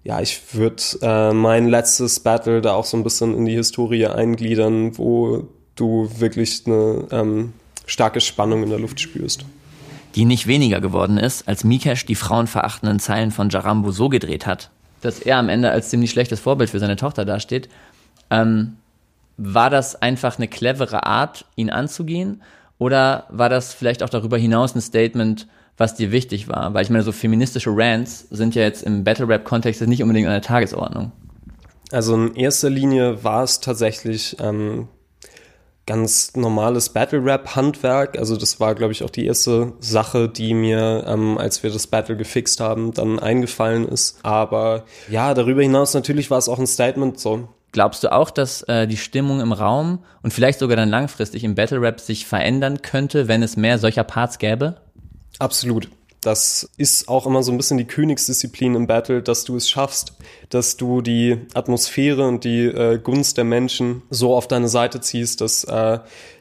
ja, 0.03 0.21
ich 0.21 0.41
würde 0.53 0.81
äh, 1.01 1.33
mein 1.33 1.67
letztes 1.67 2.19
Battle 2.19 2.61
da 2.61 2.73
auch 2.73 2.85
so 2.85 2.97
ein 2.97 3.03
bisschen 3.03 3.35
in 3.35 3.45
die 3.45 3.55
Historie 3.55 4.07
eingliedern, 4.07 4.97
wo 4.97 5.47
du 5.75 6.09
wirklich 6.19 6.63
eine 6.65 7.07
ähm, 7.11 7.53
starke 7.85 8.21
Spannung 8.21 8.63
in 8.63 8.69
der 8.69 8.79
Luft 8.79 8.99
spürst. 8.99 9.45
Die 10.15 10.25
nicht 10.25 10.47
weniger 10.47 10.79
geworden 10.79 11.17
ist, 11.17 11.47
als 11.47 11.65
Mikesh 11.65 12.05
die 12.05 12.15
frauenverachtenden 12.15 12.99
Zeilen 12.99 13.31
von 13.31 13.49
Jarambo 13.49 13.91
so 13.91 14.07
gedreht 14.07 14.45
hat, 14.45 14.69
dass 15.01 15.19
er 15.19 15.37
am 15.37 15.49
Ende 15.49 15.69
als 15.69 15.89
ziemlich 15.89 16.11
schlechtes 16.11 16.39
Vorbild 16.39 16.69
für 16.69 16.79
seine 16.79 16.95
Tochter 16.95 17.25
dasteht. 17.25 17.67
Ähm, 18.29 18.77
war 19.37 19.69
das 19.69 20.01
einfach 20.01 20.37
eine 20.37 20.47
clevere 20.47 21.05
Art, 21.05 21.45
ihn 21.55 21.69
anzugehen? 21.69 22.41
Oder 22.77 23.25
war 23.29 23.49
das 23.49 23.73
vielleicht 23.73 24.03
auch 24.03 24.09
darüber 24.09 24.37
hinaus 24.37 24.75
ein 24.75 24.81
Statement, 24.81 25.47
was 25.77 25.95
dir 25.95 26.11
wichtig 26.11 26.47
war? 26.47 26.73
Weil 26.73 26.83
ich 26.83 26.89
meine, 26.89 27.03
so 27.03 27.11
feministische 27.11 27.71
Rants 27.73 28.27
sind 28.29 28.55
ja 28.55 28.63
jetzt 28.63 28.83
im 28.83 29.03
Battle-Rap-Kontext 29.03 29.81
nicht 29.81 30.03
unbedingt 30.03 30.27
an 30.27 30.33
der 30.33 30.41
Tagesordnung. 30.41 31.11
Also 31.91 32.15
in 32.15 32.35
erster 32.35 32.69
Linie 32.69 33.23
war 33.23 33.43
es 33.43 33.59
tatsächlich 33.59 34.37
ähm, 34.39 34.87
ganz 35.85 36.35
normales 36.35 36.89
Battle-Rap-Handwerk. 36.89 38.17
Also 38.17 38.37
das 38.37 38.59
war, 38.59 38.75
glaube 38.75 38.91
ich, 38.91 39.03
auch 39.03 39.09
die 39.09 39.25
erste 39.25 39.73
Sache, 39.79 40.27
die 40.27 40.53
mir, 40.53 41.05
ähm, 41.07 41.37
als 41.37 41.61
wir 41.63 41.71
das 41.71 41.87
Battle 41.87 42.17
gefixt 42.17 42.59
haben, 42.59 42.93
dann 42.93 43.19
eingefallen 43.19 43.87
ist. 43.87 44.17
Aber 44.23 44.85
ja, 45.09 45.33
darüber 45.33 45.61
hinaus 45.61 45.93
natürlich 45.93 46.31
war 46.31 46.39
es 46.39 46.49
auch 46.49 46.59
ein 46.59 46.67
Statement 46.67 47.19
so. 47.19 47.49
Glaubst 47.75 48.05
du 48.05 48.11
auch, 48.13 48.29
dass 48.29 48.61
äh, 48.69 48.87
die 48.87 48.95
Stimmung 48.95 49.41
im 49.41 49.51
Raum 49.51 49.99
und 50.23 50.31
vielleicht 50.31 50.59
sogar 50.59 50.77
dann 50.77 50.87
langfristig 50.87 51.43
im 51.43 51.55
Battle 51.55 51.81
Rap 51.81 51.99
sich 51.99 52.25
verändern 52.25 52.81
könnte, 52.81 53.27
wenn 53.27 53.43
es 53.43 53.57
mehr 53.57 53.79
solcher 53.79 54.05
Parts 54.05 54.37
gäbe? 54.39 54.77
Absolut. 55.39 55.89
das 56.21 56.69
ist 56.77 57.09
auch 57.09 57.27
immer 57.27 57.43
so 57.43 57.51
ein 57.51 57.57
bisschen 57.57 57.77
die 57.77 57.83
Königsdisziplin 57.83 58.75
im 58.75 58.87
Battle, 58.87 59.21
dass 59.21 59.43
du 59.43 59.57
es 59.57 59.69
schaffst, 59.69 60.13
dass 60.47 60.77
du 60.77 61.01
die 61.01 61.37
Atmosphäre 61.53 62.25
und 62.25 62.45
die 62.45 62.63
äh, 62.63 62.97
Gunst 62.97 63.35
der 63.35 63.43
Menschen 63.43 64.03
so 64.09 64.33
auf 64.33 64.47
deine 64.47 64.69
Seite 64.69 65.01
ziehst, 65.01 65.41
dass 65.41 65.65
äh, 65.65 65.99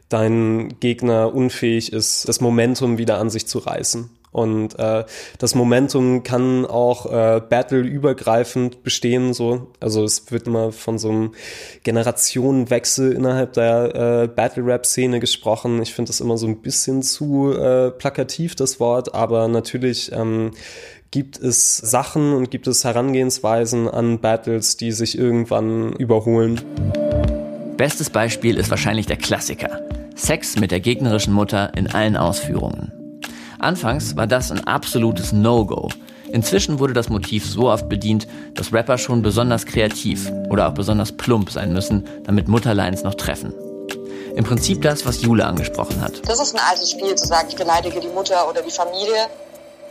dein 0.08 0.78
Gegner 0.78 1.34
unfähig 1.34 1.92
ist, 1.92 2.28
das 2.28 2.40
Momentum 2.40 2.96
wieder 2.96 3.18
an 3.18 3.28
sich 3.28 3.48
zu 3.48 3.58
reißen. 3.58 4.08
Und 4.34 4.76
äh, 4.80 5.04
das 5.38 5.54
Momentum 5.54 6.24
kann 6.24 6.66
auch 6.66 7.06
äh, 7.06 7.40
Battle-übergreifend 7.40 8.82
bestehen. 8.82 9.32
So. 9.32 9.68
Also 9.78 10.02
es 10.02 10.32
wird 10.32 10.48
immer 10.48 10.72
von 10.72 10.98
so 10.98 11.08
einem 11.08 11.32
Generationenwechsel 11.84 13.12
innerhalb 13.12 13.52
der 13.52 14.24
äh, 14.24 14.26
Battle-Rap-Szene 14.26 15.20
gesprochen. 15.20 15.80
Ich 15.80 15.94
finde 15.94 16.08
das 16.08 16.20
immer 16.20 16.36
so 16.36 16.48
ein 16.48 16.62
bisschen 16.62 17.02
zu 17.02 17.52
äh, 17.52 17.92
plakativ, 17.92 18.56
das 18.56 18.80
Wort, 18.80 19.14
aber 19.14 19.46
natürlich 19.46 20.10
ähm, 20.10 20.50
gibt 21.12 21.38
es 21.38 21.76
Sachen 21.76 22.32
und 22.32 22.50
gibt 22.50 22.66
es 22.66 22.82
Herangehensweisen 22.82 23.88
an 23.88 24.18
Battles, 24.18 24.76
die 24.76 24.90
sich 24.90 25.16
irgendwann 25.16 25.92
überholen. 25.92 26.60
Bestes 27.76 28.10
Beispiel 28.10 28.58
ist 28.58 28.70
wahrscheinlich 28.70 29.06
der 29.06 29.16
Klassiker. 29.16 29.80
Sex 30.16 30.58
mit 30.58 30.72
der 30.72 30.80
gegnerischen 30.80 31.32
Mutter 31.32 31.72
in 31.76 31.86
allen 31.86 32.16
Ausführungen. 32.16 33.03
Anfangs 33.64 34.14
war 34.14 34.26
das 34.26 34.52
ein 34.52 34.66
absolutes 34.66 35.32
No-Go. 35.32 35.88
Inzwischen 36.30 36.80
wurde 36.80 36.92
das 36.92 37.08
Motiv 37.08 37.46
so 37.46 37.70
oft 37.70 37.88
bedient, 37.88 38.26
dass 38.52 38.74
Rapper 38.74 38.98
schon 38.98 39.22
besonders 39.22 39.64
kreativ 39.64 40.30
oder 40.50 40.68
auch 40.68 40.74
besonders 40.74 41.12
plump 41.12 41.50
sein 41.50 41.72
müssen, 41.72 42.06
damit 42.24 42.46
Mutterlines 42.46 43.04
noch 43.04 43.14
treffen. 43.14 43.54
Im 44.36 44.44
Prinzip 44.44 44.82
das, 44.82 45.06
was 45.06 45.22
Jule 45.22 45.46
angesprochen 45.46 46.02
hat. 46.02 46.28
Das 46.28 46.42
ist 46.42 46.54
ein 46.54 46.60
altes 46.68 46.90
Spiel, 46.90 47.14
zu 47.14 47.26
sagen, 47.26 47.48
ich 47.48 47.56
beleidige 47.56 48.00
die 48.00 48.08
Mutter 48.08 48.46
oder 48.50 48.60
die 48.60 48.70
Familie. 48.70 49.28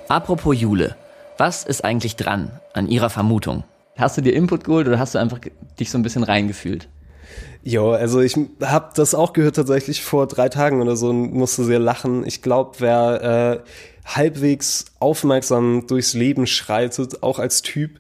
Apropos 0.08 0.56
Jule, 0.56 0.96
was 1.40 1.64
ist 1.64 1.84
eigentlich 1.84 2.16
dran 2.16 2.52
an 2.74 2.88
ihrer 2.88 3.10
Vermutung? 3.10 3.64
Hast 3.98 4.16
du 4.18 4.22
dir 4.22 4.36
Input 4.36 4.66
geholt 4.66 4.88
oder 4.88 5.00
hast 5.00 5.16
du 5.16 5.18
einfach 5.18 5.40
dich 5.80 5.90
so 5.90 5.98
ein 5.98 6.04
bisschen 6.04 6.24
reingefühlt? 6.24 6.90
Ja, 7.64 7.92
also 7.92 8.20
ich 8.20 8.38
habe 8.62 8.90
das 8.96 9.16
auch 9.16 9.34
gehört 9.34 9.56
tatsächlich 9.56 10.04
vor 10.04 10.28
drei 10.28 10.50
Tagen 10.50 10.82
oder 10.82 10.96
so 10.98 11.10
und 11.10 11.34
musste 11.34 11.64
sehr 11.64 11.80
lachen. 11.80 12.26
Ich 12.26 12.42
glaube, 12.42 12.76
wer 12.80 13.64
äh, 13.64 13.70
halbwegs 14.06 14.86
aufmerksam 15.00 15.88
durchs 15.88 16.14
Leben 16.14 16.46
schreitet, 16.46 17.24
auch 17.24 17.40
als 17.40 17.62
Typ, 17.62 18.00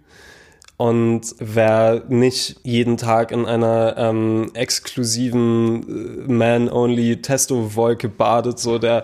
und 0.77 1.35
wer 1.39 2.03
nicht 2.09 2.57
jeden 2.63 2.97
Tag 2.97 3.31
in 3.31 3.45
einer 3.45 3.95
ähm, 3.97 4.51
exklusiven 4.53 6.27
äh, 6.27 6.31
Man-Only-Testo-Wolke 6.31 8.09
badet, 8.09 8.59
so 8.59 8.79
der 8.79 9.03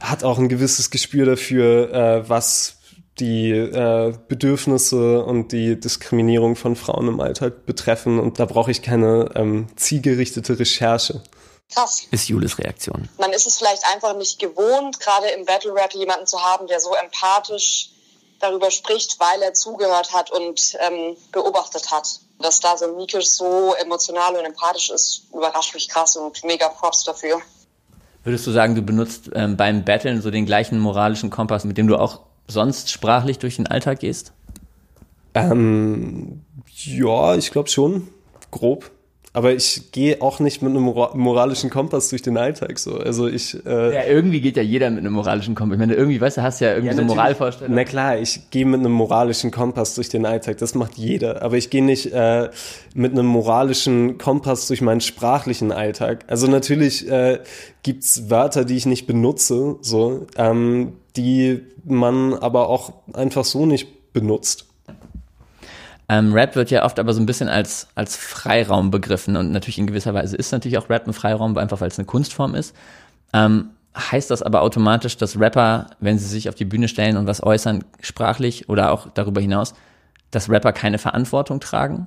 hat 0.00 0.24
auch 0.24 0.38
ein 0.38 0.48
gewisses 0.48 0.90
Gespür 0.90 1.24
dafür, 1.24 1.92
äh, 1.92 2.28
was 2.28 2.76
die 3.18 3.50
äh, 3.50 4.14
Bedürfnisse 4.28 5.24
und 5.24 5.52
die 5.52 5.80
Diskriminierung 5.80 6.56
von 6.56 6.76
Frauen 6.76 7.08
im 7.08 7.20
Alltag 7.20 7.64
betreffen. 7.64 8.18
Und 8.18 8.38
da 8.38 8.44
brauche 8.44 8.70
ich 8.70 8.82
keine 8.82 9.30
ähm, 9.34 9.68
zielgerichtete 9.76 10.58
Recherche. 10.58 11.22
Krass. 11.72 12.06
Ist 12.10 12.28
Julis 12.28 12.58
Reaktion. 12.58 13.08
Man 13.18 13.32
ist 13.32 13.46
es 13.46 13.58
vielleicht 13.58 13.82
einfach 13.92 14.16
nicht 14.16 14.38
gewohnt, 14.38 15.00
gerade 15.00 15.28
im 15.28 15.44
Battle 15.44 15.74
Rap 15.74 15.94
jemanden 15.94 16.26
zu 16.26 16.40
haben, 16.40 16.66
der 16.68 16.78
so 16.80 16.94
empathisch 16.94 17.90
darüber 18.38 18.70
spricht, 18.70 19.18
weil 19.18 19.42
er 19.42 19.54
zugehört 19.54 20.12
hat 20.12 20.30
und 20.30 20.76
ähm, 20.86 21.16
beobachtet 21.32 21.90
hat. 21.90 22.20
Dass 22.38 22.60
da 22.60 22.76
so 22.76 22.94
Mikisch 22.94 23.28
so 23.28 23.74
emotional 23.74 24.36
und 24.36 24.44
empathisch 24.44 24.90
ist, 24.90 25.22
überrascht 25.32 25.74
mich 25.74 25.88
krass 25.88 26.16
und 26.16 26.44
mega 26.44 26.68
Props 26.68 27.04
dafür. 27.04 27.40
Würdest 28.24 28.46
du 28.46 28.50
sagen, 28.50 28.74
du 28.74 28.82
benutzt 28.82 29.30
ähm, 29.34 29.56
beim 29.56 29.84
Battlen 29.84 30.20
so 30.20 30.30
den 30.30 30.46
gleichen 30.46 30.78
moralischen 30.78 31.30
Kompass, 31.30 31.64
mit 31.64 31.78
dem 31.78 31.88
du 31.88 31.96
auch 31.96 32.20
sonst 32.46 32.90
sprachlich 32.90 33.38
durch 33.38 33.56
den 33.56 33.66
Alltag 33.66 34.00
gehst? 34.00 34.32
Ähm, 35.34 36.42
ja, 36.84 37.34
ich 37.34 37.50
glaube 37.50 37.68
schon, 37.68 38.08
grob. 38.50 38.90
Aber 39.36 39.52
ich 39.52 39.92
gehe 39.92 40.22
auch 40.22 40.40
nicht 40.40 40.62
mit 40.62 40.70
einem 40.70 40.82
moralischen 40.84 41.68
Kompass 41.68 42.08
durch 42.08 42.22
den 42.22 42.38
Alltag 42.38 42.78
so. 42.78 42.96
Also 42.96 43.28
ich. 43.28 43.54
Äh, 43.66 43.94
ja, 43.94 44.04
irgendwie 44.04 44.40
geht 44.40 44.56
ja 44.56 44.62
jeder 44.62 44.88
mit 44.88 45.00
einem 45.00 45.12
moralischen 45.12 45.54
Kompass. 45.54 45.74
Ich 45.74 45.78
meine, 45.78 45.92
irgendwie, 45.92 46.18
weißt 46.18 46.38
du, 46.38 46.42
hast 46.42 46.60
ja 46.60 46.70
irgendwie 46.70 46.86
ja, 46.86 46.94
so 46.94 47.02
eine 47.02 47.08
Moralvorstellung. 47.08 47.74
Na 47.74 47.84
klar, 47.84 48.16
ich 48.16 48.50
gehe 48.50 48.64
mit 48.64 48.80
einem 48.80 48.92
moralischen 48.92 49.50
Kompass 49.50 49.94
durch 49.94 50.08
den 50.08 50.24
Alltag. 50.24 50.56
Das 50.56 50.74
macht 50.74 50.94
jeder. 50.94 51.42
Aber 51.42 51.58
ich 51.58 51.68
gehe 51.68 51.84
nicht 51.84 52.14
äh, 52.14 52.48
mit 52.94 53.12
einem 53.12 53.26
moralischen 53.26 54.16
Kompass 54.16 54.68
durch 54.68 54.80
meinen 54.80 55.02
sprachlichen 55.02 55.70
Alltag. 55.70 56.24
Also 56.28 56.46
natürlich 56.46 57.06
äh, 57.10 57.40
gibt's 57.82 58.30
Wörter, 58.30 58.64
die 58.64 58.76
ich 58.76 58.86
nicht 58.86 59.06
benutze, 59.06 59.76
so, 59.82 60.26
ähm, 60.38 60.94
die 61.16 61.62
man 61.84 62.34
aber 62.34 62.68
auch 62.68 62.92
einfach 63.12 63.44
so 63.44 63.66
nicht 63.66 64.12
benutzt. 64.12 64.66
Ähm, 66.08 66.32
Rap 66.32 66.54
wird 66.54 66.70
ja 66.70 66.84
oft 66.84 66.98
aber 66.98 67.12
so 67.12 67.20
ein 67.20 67.26
bisschen 67.26 67.48
als, 67.48 67.88
als 67.96 68.16
Freiraum 68.16 68.90
begriffen 68.90 69.36
und 69.36 69.50
natürlich 69.50 69.78
in 69.78 69.88
gewisser 69.88 70.14
Weise 70.14 70.36
ist 70.36 70.52
natürlich 70.52 70.78
auch 70.78 70.88
Rap 70.88 71.06
ein 71.06 71.12
Freiraum, 71.12 71.56
einfach 71.58 71.80
weil 71.80 71.88
es 71.88 71.98
eine 71.98 72.06
Kunstform 72.06 72.54
ist. 72.54 72.74
Ähm, 73.32 73.70
heißt 73.96 74.30
das 74.30 74.42
aber 74.42 74.62
automatisch, 74.62 75.16
dass 75.16 75.40
Rapper, 75.40 75.88
wenn 76.00 76.18
sie 76.18 76.26
sich 76.26 76.48
auf 76.48 76.54
die 76.54 76.64
Bühne 76.64 76.86
stellen 76.86 77.16
und 77.16 77.26
was 77.26 77.42
äußern, 77.42 77.84
sprachlich 78.00 78.68
oder 78.68 78.92
auch 78.92 79.08
darüber 79.14 79.40
hinaus, 79.40 79.74
dass 80.30 80.48
Rapper 80.50 80.72
keine 80.72 80.98
Verantwortung 80.98 81.60
tragen? 81.60 82.06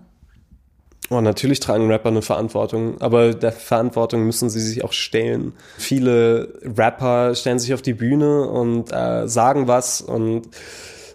Oh, 1.09 1.21
natürlich 1.21 1.59
tragen 1.59 1.89
Rapper 1.89 2.09
eine 2.09 2.21
Verantwortung, 2.21 3.01
aber 3.01 3.33
der 3.33 3.51
Verantwortung 3.51 4.25
müssen 4.25 4.49
sie 4.49 4.59
sich 4.59 4.83
auch 4.83 4.93
stellen. 4.93 5.53
Viele 5.77 6.59
Rapper 6.77 7.33
stellen 7.33 7.57
sich 7.57 7.73
auf 7.73 7.81
die 7.81 7.95
Bühne 7.95 8.47
und 8.47 8.91
äh, 8.91 9.27
sagen 9.27 9.67
was 9.67 10.01
und 10.01 10.43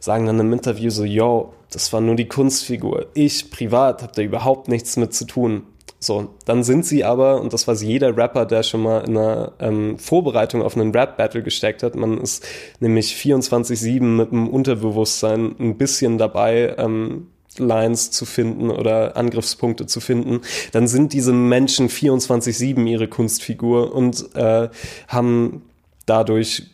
sagen 0.01 0.27
dann 0.27 0.41
im 0.41 0.53
Interview 0.53 0.91
so, 0.91 1.05
yo, 1.05 1.55
das 1.71 1.93
war 1.93 2.01
nur 2.01 2.17
die 2.17 2.29
Kunstfigur. 2.29 3.07
Ich 3.15 3.51
privat 3.51 4.03
habe 4.03 4.13
da 4.15 4.23
überhaupt 4.23 4.69
nichts 4.69 4.97
mit 4.97 5.15
zu 5.15 5.27
tun. 5.27 5.63
So, 6.01 6.35
dann 6.45 6.65
sind 6.65 6.85
sie 6.85 7.03
aber, 7.03 7.41
und 7.41 7.55
das 7.55 7.67
weiß 7.67 7.83
jeder 7.83 8.15
Rapper, 8.15 8.45
der 8.45 8.63
schon 8.63 8.83
mal 8.83 8.99
in 9.09 9.17
einer 9.17 9.53
ähm, 9.59 9.99
Vorbereitung 9.99 10.61
auf 10.61 10.77
einen 10.77 10.95
Rap-Battle 10.95 11.43
gesteckt 11.43 11.83
hat, 11.83 11.95
man 11.95 12.21
ist 12.21 12.45
nämlich 12.79 13.15
24-7 13.15 14.03
mit 14.03 14.31
dem 14.31 14.49
Unterbewusstsein 14.49 15.57
ein 15.59 15.79
bisschen 15.79 16.19
dabei, 16.19 16.75
ähm, 16.77 17.29
Lines 17.59 18.11
zu 18.11 18.25
finden 18.25 18.71
oder 18.71 19.17
Angriffspunkte 19.17 19.87
zu 19.87 20.01
finden, 20.01 20.41
dann 20.73 20.89
sind 20.89 21.13
diese 21.13 21.33
Menschen 21.33 21.89
24-7 21.89 22.87
ihre 22.87 23.09
Kunstfigur 23.09 23.95
und 23.95 24.35
äh, 24.35 24.69
haben 25.09 25.63
dadurch 26.07 26.65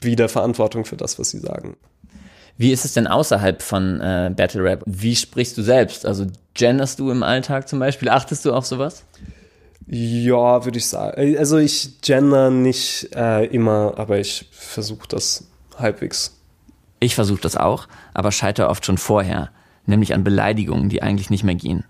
wieder 0.00 0.28
Verantwortung 0.28 0.84
für 0.84 0.96
das, 0.96 1.18
was 1.18 1.30
sie 1.30 1.40
sagen. 1.40 1.76
Wie 2.56 2.72
ist 2.72 2.84
es 2.84 2.92
denn 2.92 3.06
außerhalb 3.06 3.62
von 3.62 4.00
äh, 4.00 4.32
Battle 4.34 4.64
Rap? 4.64 4.82
Wie 4.84 5.14
sprichst 5.14 5.56
du 5.56 5.62
selbst? 5.62 6.04
Also 6.04 6.26
genderst 6.54 6.98
du 6.98 7.10
im 7.10 7.22
Alltag 7.22 7.68
zum 7.68 7.78
Beispiel? 7.78 8.08
Achtest 8.08 8.44
du 8.44 8.52
auf 8.52 8.66
sowas? 8.66 9.04
Ja, 9.86 10.64
würde 10.64 10.78
ich 10.78 10.86
sagen. 10.86 11.38
Also 11.38 11.58
ich 11.58 12.00
gender 12.02 12.50
nicht 12.50 13.10
äh, 13.14 13.46
immer, 13.46 13.94
aber 13.96 14.18
ich 14.18 14.48
versuche 14.50 15.08
das 15.08 15.46
halbwegs. 15.78 16.36
Ich 17.00 17.14
versuche 17.14 17.40
das 17.40 17.56
auch, 17.56 17.86
aber 18.12 18.32
scheitere 18.32 18.68
oft 18.68 18.84
schon 18.84 18.98
vorher, 18.98 19.50
nämlich 19.88 20.14
an 20.14 20.24
Beleidigungen, 20.24 20.88
die 20.88 21.02
eigentlich 21.02 21.30
nicht 21.30 21.44
mehr 21.44 21.54
gehen. 21.54 21.84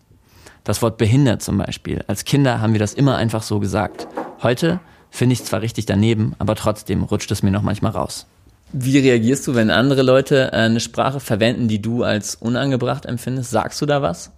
Das 0.64 0.82
Wort 0.82 0.98
behindert 0.98 1.42
zum 1.42 1.58
Beispiel. 1.58 2.04
Als 2.06 2.24
Kinder 2.24 2.60
haben 2.60 2.72
wir 2.72 2.80
das 2.80 2.94
immer 2.94 3.16
einfach 3.16 3.42
so 3.42 3.58
gesagt. 3.58 4.06
Heute 4.42 4.80
finde 5.10 5.32
ich 5.32 5.40
es 5.40 5.46
zwar 5.46 5.62
richtig 5.62 5.86
daneben, 5.86 6.34
aber 6.38 6.54
trotzdem 6.54 7.02
rutscht 7.02 7.30
es 7.30 7.42
mir 7.42 7.50
noch 7.50 7.62
manchmal 7.62 7.92
raus. 7.92 8.26
Wie 8.72 8.98
reagierst 8.98 9.46
du, 9.46 9.54
wenn 9.54 9.70
andere 9.70 10.02
Leute 10.02 10.52
eine 10.52 10.80
Sprache 10.80 11.20
verwenden, 11.20 11.68
die 11.68 11.80
du 11.80 12.02
als 12.02 12.34
unangebracht 12.34 13.06
empfindest? 13.06 13.50
Sagst 13.50 13.80
du 13.80 13.86
da 13.86 14.02
was? 14.02 14.30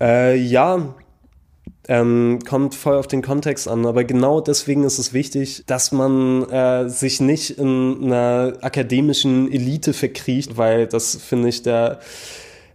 Äh, 0.00 0.36
ja, 0.36 0.94
ähm, 1.88 2.38
kommt 2.46 2.74
voll 2.74 2.96
auf 2.96 3.06
den 3.06 3.22
Kontext 3.22 3.68
an, 3.68 3.86
aber 3.86 4.04
genau 4.04 4.40
deswegen 4.40 4.84
ist 4.84 4.98
es 4.98 5.12
wichtig, 5.12 5.64
dass 5.66 5.92
man 5.92 6.48
äh, 6.50 6.88
sich 6.88 7.20
nicht 7.20 7.50
in 7.50 8.04
einer 8.04 8.54
akademischen 8.60 9.50
Elite 9.50 9.92
verkriecht, 9.92 10.56
weil 10.56 10.86
das 10.86 11.16
finde 11.16 11.48
ich 11.48 11.62
der 11.62 12.00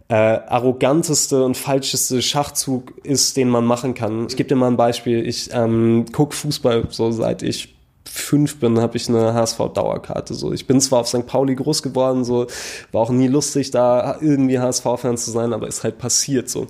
äh, 0.08 0.14
arroganteste 0.14 1.44
und 1.44 1.56
falscheste 1.56 2.20
Schachzug 2.20 2.92
ist, 3.04 3.36
den 3.36 3.48
man 3.48 3.64
machen 3.64 3.94
kann. 3.94 4.26
Ich 4.28 4.36
gebe 4.36 4.48
dir 4.48 4.56
mal 4.56 4.68
ein 4.68 4.76
Beispiel. 4.76 5.26
Ich 5.26 5.50
ähm, 5.52 6.06
gucke 6.12 6.34
Fußball 6.34 6.88
so 6.90 7.10
seit 7.10 7.42
ich 7.42 7.74
fünf 8.06 8.60
bin, 8.60 8.78
habe 8.80 8.96
ich 8.96 9.08
eine 9.08 9.34
HSV-Dauerkarte. 9.34 10.34
So, 10.34 10.52
ich 10.52 10.66
bin 10.66 10.80
zwar 10.80 11.00
auf 11.00 11.08
St. 11.08 11.26
Pauli 11.26 11.54
groß 11.54 11.82
geworden, 11.82 12.24
so 12.24 12.46
war 12.92 13.02
auch 13.02 13.10
nie 13.10 13.26
lustig, 13.26 13.70
da 13.70 14.18
irgendwie 14.20 14.58
HSV-Fan 14.58 15.16
zu 15.16 15.30
sein, 15.30 15.52
aber 15.52 15.66
ist 15.66 15.84
halt 15.84 15.98
passiert 15.98 16.48
so. 16.48 16.66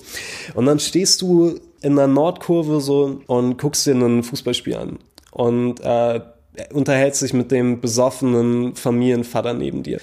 Und 0.55 0.67
dann 0.67 0.79
stehst 0.79 1.21
du 1.23 1.59
in 1.83 1.97
der 1.97 2.07
Nordkurve 2.07 2.81
so 2.81 3.21
und 3.27 3.59
guckst 3.59 3.87
dir 3.87 3.95
ein 3.95 4.23
Fußballspiel 4.23 4.77
an 4.77 4.99
und 5.33 5.81
äh, 5.81 6.21
unterhältst 6.73 7.23
dich 7.23 7.35
mit 7.35 7.51
dem 7.51 7.81
besoffenen 7.81 8.75
Familienvater 8.75 9.55
neben 9.55 9.83
dir. 9.83 10.01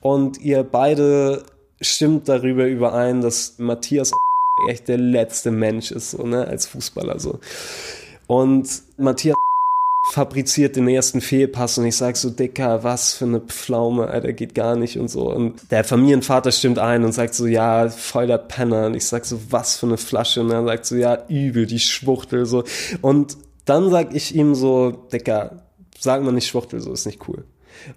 Und 0.00 0.40
ihr 0.40 0.64
beide 0.64 1.44
stimmt 1.82 2.28
darüber 2.28 2.66
überein, 2.66 3.20
dass 3.20 3.58
Matthias 3.58 4.12
echt 4.68 4.88
der 4.88 4.98
letzte 4.98 5.50
Mensch 5.50 5.90
ist, 5.90 6.12
so, 6.12 6.24
ne, 6.24 6.46
als 6.46 6.66
Fußballer 6.66 7.18
so. 7.18 7.38
Und 8.26 8.68
Matthias 8.96 9.36
fabriziert 10.12 10.76
den 10.76 10.88
ersten 10.88 11.20
Fehlpass 11.20 11.78
und 11.78 11.86
ich 11.86 11.96
sag 11.96 12.16
so, 12.16 12.30
Dicker, 12.30 12.82
was 12.82 13.14
für 13.14 13.24
eine 13.24 13.40
Pflaume, 13.40 14.08
Alter, 14.08 14.32
geht 14.32 14.54
gar 14.54 14.74
nicht 14.74 14.98
und 14.98 15.08
so. 15.08 15.32
Und 15.32 15.70
der 15.70 15.84
Familienvater 15.84 16.50
stimmt 16.50 16.78
ein 16.78 17.04
und 17.04 17.12
sagt 17.12 17.34
so, 17.34 17.46
ja, 17.46 17.88
voll 17.88 18.26
der 18.26 18.38
Penner. 18.38 18.86
Und 18.86 18.94
ich 18.94 19.06
sag 19.06 19.24
so, 19.24 19.40
was 19.50 19.76
für 19.76 19.86
eine 19.86 19.98
Flasche. 19.98 20.40
Und 20.40 20.50
er 20.50 20.64
sagt 20.64 20.86
so, 20.86 20.96
ja, 20.96 21.26
übel, 21.28 21.66
die 21.66 21.78
Schwuchtel, 21.78 22.46
so. 22.46 22.64
Und 23.00 23.36
dann 23.64 23.90
sag 23.90 24.14
ich 24.14 24.34
ihm 24.34 24.54
so, 24.56 24.90
Dicker, 24.90 25.62
sag 25.98 26.22
mal 26.22 26.32
nicht 26.32 26.48
Schwuchtel, 26.48 26.80
so 26.80 26.92
ist 26.92 27.06
nicht 27.06 27.28
cool. 27.28 27.44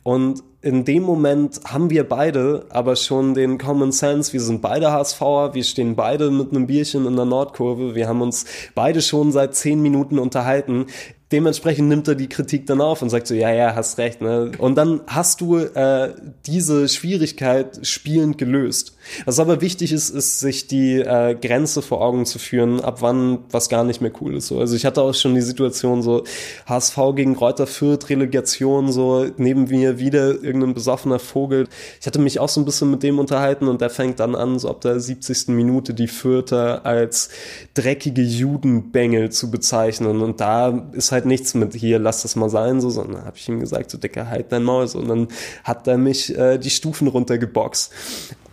Und 0.04 0.44
in 0.66 0.84
dem 0.84 1.04
Moment 1.04 1.62
haben 1.64 1.92
wir 1.92 2.10
beide 2.10 2.66
aber 2.70 2.96
schon 2.96 3.36
den 3.36 3.60
Common 3.60 3.92
Sense. 3.92 4.34
Wir 4.34 4.42
sind 4.42 4.64
beide 4.64 4.92
HSVer, 4.92 5.54
wir 5.54 5.64
stehen 5.64 5.96
beide 5.96 6.32
mit 6.32 6.50
einem 6.50 6.66
Bierchen 6.66 7.06
in 7.06 7.16
der 7.16 7.26
Nordkurve. 7.26 7.94
Wir 7.94 8.08
haben 8.08 8.24
uns 8.24 8.46
beide 8.74 9.04
schon 9.04 9.32
seit 9.32 9.54
zehn 9.54 9.80
Minuten 9.80 10.18
unterhalten 10.18 10.88
dementsprechend 11.32 11.90
nimmt 11.90 12.08
er 12.08 12.16
die 12.16 12.30
Kritik 12.30 12.68
dann 12.68 12.82
auf 12.82 13.02
und 13.02 13.10
sagt 13.10 13.26
so, 13.26 13.34
ja, 13.34 13.52
ja, 13.52 13.76
hast 13.76 13.98
recht. 13.98 14.22
Ne? 14.22 14.52
Und 14.60 14.76
dann 14.76 15.02
hast 15.08 15.42
du 15.42 15.58
äh, 15.58 16.14
diese 16.46 16.88
Schwierigkeit 16.88 17.80
spielend 17.86 18.38
gelöst. 18.38 18.96
Was 19.26 19.40
aber 19.40 19.62
wichtig 19.62 19.92
ist, 19.92 20.12
ist, 20.12 20.40
sich 20.40 20.68
die 20.68 21.00
äh, 21.00 21.36
Grenze 21.36 21.82
vor 21.82 22.02
Augen 22.02 22.26
zu 22.26 22.38
führen, 22.38 22.80
ab 22.80 23.02
wann 23.02 23.40
was 23.50 23.70
gar 23.70 23.84
nicht 23.84 24.02
mehr 24.02 24.12
cool 24.22 24.36
ist. 24.36 24.48
So. 24.48 24.60
Also 24.60 24.76
ich 24.76 24.86
hatte 24.86 25.02
auch 25.02 25.14
schon 25.16 25.34
die 25.34 25.42
Situation 25.42 26.04
so, 26.04 26.24
HSV 26.68 26.98
gegen 27.16 27.36
Reuter 27.36 27.66
Fürth, 27.66 28.10
Relegation, 28.10 28.92
so 28.92 29.26
neben 29.38 29.66
mir 29.66 29.98
wieder 29.98 30.44
irgendein 30.44 30.76
besoffener 30.76 31.20
Vogel. 31.20 31.68
Ich 32.00 32.06
hatte 32.06 32.20
mich 32.20 32.40
auch 32.40 32.50
so 32.50 32.62
ein 32.62 32.66
bisschen 32.66 32.92
mit 32.92 33.02
dem 33.02 33.18
unterhalten 33.18 33.68
und 33.68 33.82
der 33.82 33.90
fängt 33.90 34.20
dann 34.20 34.36
an, 34.36 34.60
so 34.60 34.70
ab 34.70 34.82
der 34.82 35.00
70. 35.00 35.48
Minute 35.50 35.96
die 35.96 36.08
Fürther 36.08 36.86
als 36.86 37.30
dreckige 37.74 38.22
Judenbengel 38.22 39.32
zu 39.32 39.50
bezeichnen. 39.50 40.22
Und 40.22 40.40
da 40.40 40.88
ist 40.94 41.12
halt 41.12 41.15
nichts 41.24 41.54
mit 41.54 41.74
hier, 41.74 42.00
lass 42.00 42.24
das 42.24 42.36
mal 42.36 42.50
sein, 42.50 42.82
so, 42.82 42.90
sondern 42.90 43.24
habe 43.24 43.38
ich 43.38 43.48
ihm 43.48 43.62
gesagt, 43.62 43.90
so 43.90 43.98
Dicker, 43.98 44.30
halt 44.30 44.52
dein 44.52 44.64
Maul. 44.64 44.88
So. 44.90 45.00
Und 45.00 45.08
dann 45.08 45.28
hat 45.64 45.88
er 45.88 45.98
mich 45.98 46.38
äh, 46.38 46.58
die 46.58 46.70
Stufen 46.70 47.08
runtergeboxt. 47.08 47.94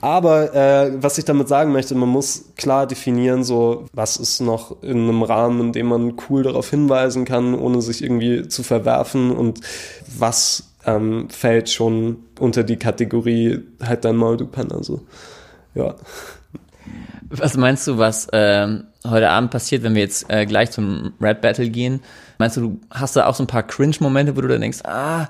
Aber 0.01 0.55
äh, 0.55 0.93
was 1.03 1.19
ich 1.19 1.25
damit 1.25 1.49
sagen 1.49 1.73
möchte, 1.73 1.95
man 1.95 2.09
muss 2.09 2.45
klar 2.57 2.87
definieren, 2.87 3.45
so 3.45 3.87
was 3.93 4.17
ist 4.17 4.41
noch 4.41 4.83
in 4.83 5.09
einem 5.09 5.23
Rahmen, 5.23 5.61
in 5.61 5.73
dem 5.73 5.87
man 5.87 6.15
cool 6.29 6.43
darauf 6.43 6.71
hinweisen 6.71 7.25
kann, 7.25 7.55
ohne 7.55 7.83
sich 7.83 8.03
irgendwie 8.03 8.47
zu 8.49 8.63
verwerfen 8.63 9.31
und 9.31 9.61
was 10.19 10.73
ähm, 10.87 11.29
fällt 11.31 11.71
schon 11.71 12.17
unter 12.39 12.65
die 12.65 12.77
Kategorie 12.77 13.61
halt 13.81 14.05
dein 14.05 14.17
Maul, 14.17 14.37
du 14.37 14.47
Penner. 14.47 14.83
So. 14.83 15.03
Ja. 15.75 15.95
Was 17.35 17.57
meinst 17.57 17.87
du, 17.87 17.97
was 17.97 18.29
äh, 18.29 18.69
heute 19.07 19.31
Abend 19.31 19.51
passiert, 19.51 19.83
wenn 19.83 19.95
wir 19.95 20.03
jetzt 20.03 20.29
äh, 20.29 20.45
gleich 20.45 20.71
zum 20.71 21.15
Rap 21.19 21.41
Battle 21.41 21.71
gehen? 21.71 22.03
Meinst 22.37 22.59
du, 22.59 22.61
du 22.61 22.81
hast 22.91 23.17
da 23.17 23.25
auch 23.27 23.35
so 23.35 23.43
ein 23.43 23.47
paar 23.47 23.63
Cringe-Momente, 23.63 24.37
wo 24.37 24.43
du 24.43 24.49
dann 24.49 24.61
denkst, 24.61 24.81
ah, 24.85 25.29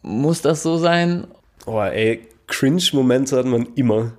muss 0.00 0.40
das 0.40 0.62
so 0.62 0.78
sein? 0.78 1.26
Oh, 1.66 1.82
ey, 1.82 2.26
Cringe-Momente 2.46 3.36
hat 3.36 3.44
man 3.44 3.66
immer. 3.74 4.12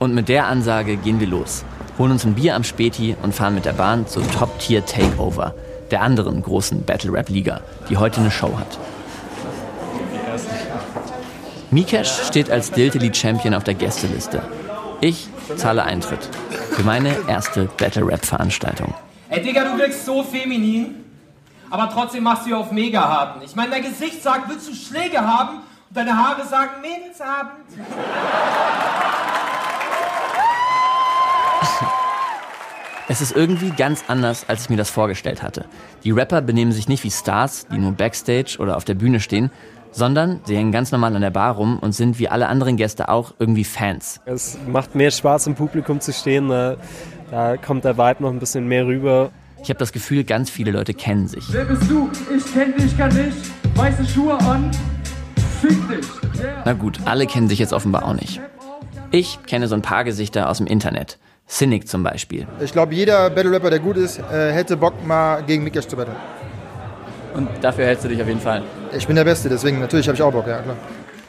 Und 0.00 0.16
mit 0.16 0.28
der 0.28 0.48
Ansage 0.48 0.96
gehen 0.96 1.20
wir 1.20 1.28
los, 1.28 1.64
holen 1.96 2.10
uns 2.10 2.24
ein 2.24 2.34
Bier 2.34 2.56
am 2.56 2.64
Späti 2.64 3.14
und 3.22 3.36
fahren 3.36 3.54
mit 3.54 3.66
der 3.66 3.74
Bahn 3.74 4.08
zur 4.08 4.28
Top-Tier 4.32 4.84
Takeover, 4.84 5.54
der 5.92 6.02
anderen 6.02 6.42
großen 6.42 6.84
Battle-Rap-Liga, 6.84 7.60
die 7.88 7.98
heute 7.98 8.20
eine 8.20 8.32
Show 8.32 8.58
hat. 8.58 8.78
Mikesh 11.70 12.26
steht 12.26 12.50
als 12.50 12.72
Diltily-Champion 12.72 13.54
auf 13.54 13.62
der 13.62 13.74
Gästeliste. 13.74 14.42
Ich 15.00 15.28
zahle 15.56 15.84
Eintritt 15.84 16.28
für 16.70 16.82
meine 16.82 17.16
erste 17.28 17.64
Battle-Rap-Veranstaltung. 17.76 18.94
Ey 19.28 19.42
Digga, 19.42 19.64
du 19.64 19.78
wirkst 19.78 20.04
so 20.04 20.22
feminin, 20.22 21.04
aber 21.70 21.90
trotzdem 21.90 22.24
machst 22.24 22.46
du 22.46 22.54
auf 22.54 22.70
Mega-Harten. 22.70 23.42
Ich 23.42 23.54
meine, 23.56 23.70
dein 23.70 23.82
Gesicht 23.82 24.22
sagt, 24.22 24.48
willst 24.48 24.68
du 24.68 24.74
Schläge 24.74 25.20
haben? 25.20 25.58
Und 25.88 25.96
deine 25.96 26.16
Haare 26.16 26.46
sagen 26.46 26.80
Mädelsabend. 26.80 27.64
Es 33.06 33.20
ist 33.20 33.36
irgendwie 33.36 33.70
ganz 33.70 34.04
anders, 34.08 34.48
als 34.48 34.62
ich 34.62 34.70
mir 34.70 34.78
das 34.78 34.88
vorgestellt 34.88 35.42
hatte. 35.42 35.66
Die 36.04 36.10
Rapper 36.10 36.40
benehmen 36.40 36.72
sich 36.72 36.88
nicht 36.88 37.04
wie 37.04 37.10
Stars, 37.10 37.66
die 37.70 37.76
nur 37.76 37.92
Backstage 37.92 38.56
oder 38.58 38.78
auf 38.78 38.84
der 38.84 38.94
Bühne 38.94 39.20
stehen, 39.20 39.50
sondern 39.94 40.40
sie 40.44 40.56
hängen 40.56 40.72
ganz 40.72 40.90
normal 40.92 41.14
an 41.14 41.22
der 41.22 41.30
Bar 41.30 41.54
rum 41.54 41.78
und 41.78 41.92
sind 41.92 42.18
wie 42.18 42.28
alle 42.28 42.48
anderen 42.48 42.76
Gäste 42.76 43.08
auch 43.08 43.34
irgendwie 43.38 43.64
Fans. 43.64 44.20
Es 44.26 44.58
macht 44.66 44.94
mehr 44.94 45.10
Spaß 45.10 45.46
im 45.46 45.54
Publikum 45.54 46.00
zu 46.00 46.12
stehen, 46.12 46.48
da, 46.48 46.76
da 47.30 47.56
kommt 47.56 47.84
der 47.84 47.96
Vibe 47.96 48.22
noch 48.22 48.30
ein 48.30 48.40
bisschen 48.40 48.66
mehr 48.66 48.86
rüber. 48.86 49.30
Ich 49.62 49.70
habe 49.70 49.78
das 49.78 49.92
Gefühl, 49.92 50.24
ganz 50.24 50.50
viele 50.50 50.72
Leute 50.72 50.92
kennen 50.92 51.26
sich. 51.26 51.44
Wer 51.50 51.64
bist 51.64 51.88
du? 51.90 52.10
Ich 52.36 52.52
kenn 52.52 52.76
dich 52.76 52.98
gar 52.98 53.12
nicht. 53.12 53.36
Weiße 53.76 54.04
Schuhe 54.04 54.38
an. 54.40 54.70
Fick 55.62 55.88
dich. 55.88 56.06
Yeah. 56.38 56.62
Na 56.64 56.72
gut, 56.74 56.98
alle 57.06 57.26
kennen 57.26 57.48
sich 57.48 57.58
jetzt 57.60 57.72
offenbar 57.72 58.04
auch 58.04 58.12
nicht. 58.12 58.40
Ich 59.10 59.38
kenne 59.46 59.68
so 59.68 59.74
ein 59.74 59.82
paar 59.82 60.04
Gesichter 60.04 60.50
aus 60.50 60.58
dem 60.58 60.66
Internet. 60.66 61.18
Cynic 61.48 61.88
zum 61.88 62.02
Beispiel. 62.02 62.46
Ich 62.60 62.72
glaube, 62.72 62.94
jeder 62.94 63.30
Battle 63.30 63.52
Rapper, 63.52 63.70
der 63.70 63.78
gut 63.78 63.96
ist, 63.96 64.18
äh, 64.18 64.52
hätte 64.52 64.76
Bock 64.76 65.06
mal 65.06 65.42
gegen 65.42 65.62
Mikesh 65.62 65.86
zu 65.86 65.96
battlen. 65.96 66.16
Und 67.34 67.48
dafür 67.62 67.86
hältst 67.86 68.04
du 68.04 68.08
dich 68.08 68.20
auf 68.20 68.28
jeden 68.28 68.40
Fall. 68.40 68.62
Ich 68.96 69.06
bin 69.06 69.16
der 69.16 69.24
Beste, 69.24 69.48
deswegen 69.48 69.80
natürlich 69.80 70.06
habe 70.06 70.16
ich 70.16 70.22
auch 70.22 70.32
Bock, 70.32 70.46
ja 70.46 70.60
klar. 70.60 70.76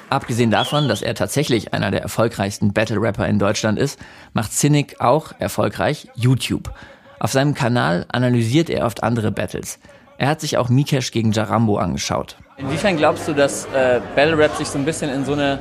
Abgesehen 0.10 0.52
davon, 0.52 0.88
dass 0.88 1.02
er 1.02 1.16
tatsächlich 1.16 1.74
einer 1.74 1.90
der 1.90 2.02
erfolgreichsten 2.02 2.74
Battle-Rapper 2.74 3.28
in 3.28 3.40
Deutschland 3.40 3.80
ist, 3.80 4.00
macht 4.34 4.54
Cynic 4.54 5.02
auch 5.02 5.32
erfolgreich 5.40 6.08
YouTube. 6.14 6.72
Auf 7.20 7.32
seinem 7.32 7.56
Kanal 7.56 8.06
analysiert 8.12 8.70
er 8.70 8.86
oft 8.86 9.04
andere 9.04 9.32
Battles. 9.32 9.80
Er 10.18 10.28
hat 10.28 10.42
sich 10.42 10.58
auch 10.58 10.70
Mikesh 10.70 11.12
gegen 11.12 11.32
Jarambo 11.32 11.78
angeschaut. 11.78 12.38
Inwiefern 12.58 12.98
glaubst 12.98 13.28
du, 13.28 13.34
dass 13.34 13.66
äh, 13.74 14.00
Battle 14.16 14.38
Rap 14.38 14.56
sich 14.56 14.68
so 14.68 14.78
ein 14.78 14.86
bisschen 14.86 15.10
in 15.10 15.26
so 15.26 15.34
eine 15.34 15.60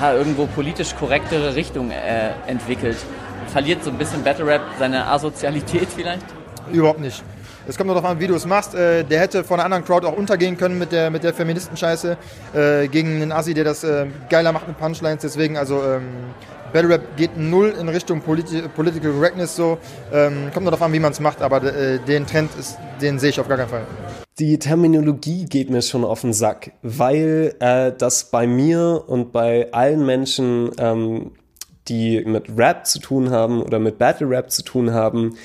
ja, 0.00 0.12
irgendwo 0.12 0.46
politisch 0.46 0.94
korrektere 0.94 1.54
Richtung 1.54 1.90
äh, 1.90 2.30
entwickelt? 2.46 2.98
Verliert 3.48 3.82
so 3.82 3.90
ein 3.90 3.96
bisschen 3.96 4.22
Battle 4.22 4.46
Rap 4.46 4.60
seine 4.78 5.06
Asozialität 5.06 5.88
vielleicht? 5.94 6.26
Überhaupt 6.70 7.00
nicht. 7.00 7.22
Es 7.68 7.76
kommt 7.76 7.88
nur 7.88 7.96
darauf 7.96 8.10
an, 8.10 8.20
wie 8.20 8.28
du 8.28 8.34
es 8.34 8.46
machst. 8.46 8.74
Äh, 8.74 9.02
der 9.04 9.20
hätte 9.20 9.42
von 9.42 9.58
einer 9.58 9.64
anderen 9.64 9.84
Crowd 9.84 10.06
auch 10.06 10.16
untergehen 10.16 10.56
können 10.56 10.78
mit 10.78 10.92
der, 10.92 11.10
mit 11.10 11.24
der 11.24 11.34
Feministenscheiße 11.34 12.16
äh, 12.54 12.88
gegen 12.88 13.16
einen 13.16 13.32
Assi, 13.32 13.54
der 13.54 13.64
das 13.64 13.82
äh, 13.82 14.06
geiler 14.30 14.52
macht 14.52 14.68
mit 14.68 14.78
Punchlines. 14.78 15.22
Deswegen, 15.22 15.56
also 15.56 15.82
ähm, 15.82 16.04
Battle 16.72 16.90
Rap 16.90 17.16
geht 17.16 17.36
null 17.36 17.74
in 17.80 17.88
Richtung 17.88 18.20
Politi 18.20 18.62
Political 18.74 19.12
Correctness 19.12 19.56
so. 19.56 19.78
Ähm, 20.12 20.50
kommt 20.52 20.64
nur 20.64 20.70
darauf 20.70 20.82
an, 20.82 20.92
wie 20.92 21.00
man 21.00 21.12
es 21.12 21.20
macht, 21.20 21.42
aber 21.42 21.62
äh, 21.62 21.98
den 21.98 22.26
Trend, 22.26 22.50
ist, 22.58 22.78
den 23.00 23.18
sehe 23.18 23.30
ich 23.30 23.40
auf 23.40 23.48
gar 23.48 23.56
keinen 23.56 23.68
Fall. 23.68 23.86
Die 24.38 24.58
Terminologie 24.58 25.46
geht 25.46 25.70
mir 25.70 25.82
schon 25.82 26.04
auf 26.04 26.20
den 26.20 26.34
Sack, 26.34 26.72
weil 26.82 27.54
äh, 27.58 27.92
das 27.96 28.24
bei 28.24 28.46
mir 28.46 29.04
und 29.06 29.32
bei 29.32 29.72
allen 29.72 30.04
Menschen, 30.04 30.70
ähm, 30.78 31.32
die 31.88 32.22
mit 32.24 32.44
Rap 32.56 32.86
zu 32.86 32.98
tun 32.98 33.30
haben 33.30 33.62
oder 33.62 33.78
mit 33.78 33.98
Battle 33.98 34.28
Rap 34.28 34.50
zu 34.50 34.62
tun 34.62 34.92
haben, 34.92 35.36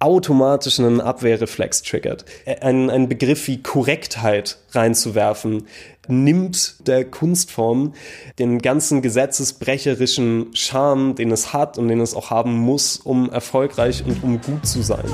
automatisch 0.00 0.78
einen 0.78 1.00
Abwehrreflex 1.00 1.82
triggert. 1.82 2.24
Ein, 2.60 2.90
ein 2.90 3.08
Begriff 3.08 3.46
wie 3.48 3.62
Korrektheit 3.62 4.58
reinzuwerfen, 4.72 5.66
nimmt 6.08 6.86
der 6.86 7.04
Kunstform 7.04 7.94
den 8.38 8.60
ganzen 8.60 9.02
gesetzesbrecherischen 9.02 10.54
Charme, 10.54 11.14
den 11.14 11.30
es 11.30 11.52
hat 11.52 11.78
und 11.78 11.88
den 11.88 12.00
es 12.00 12.14
auch 12.14 12.30
haben 12.30 12.56
muss, 12.56 12.96
um 12.96 13.30
erfolgreich 13.30 14.04
und 14.06 14.22
um 14.22 14.40
gut 14.40 14.66
zu 14.66 14.82
sein. 14.82 15.04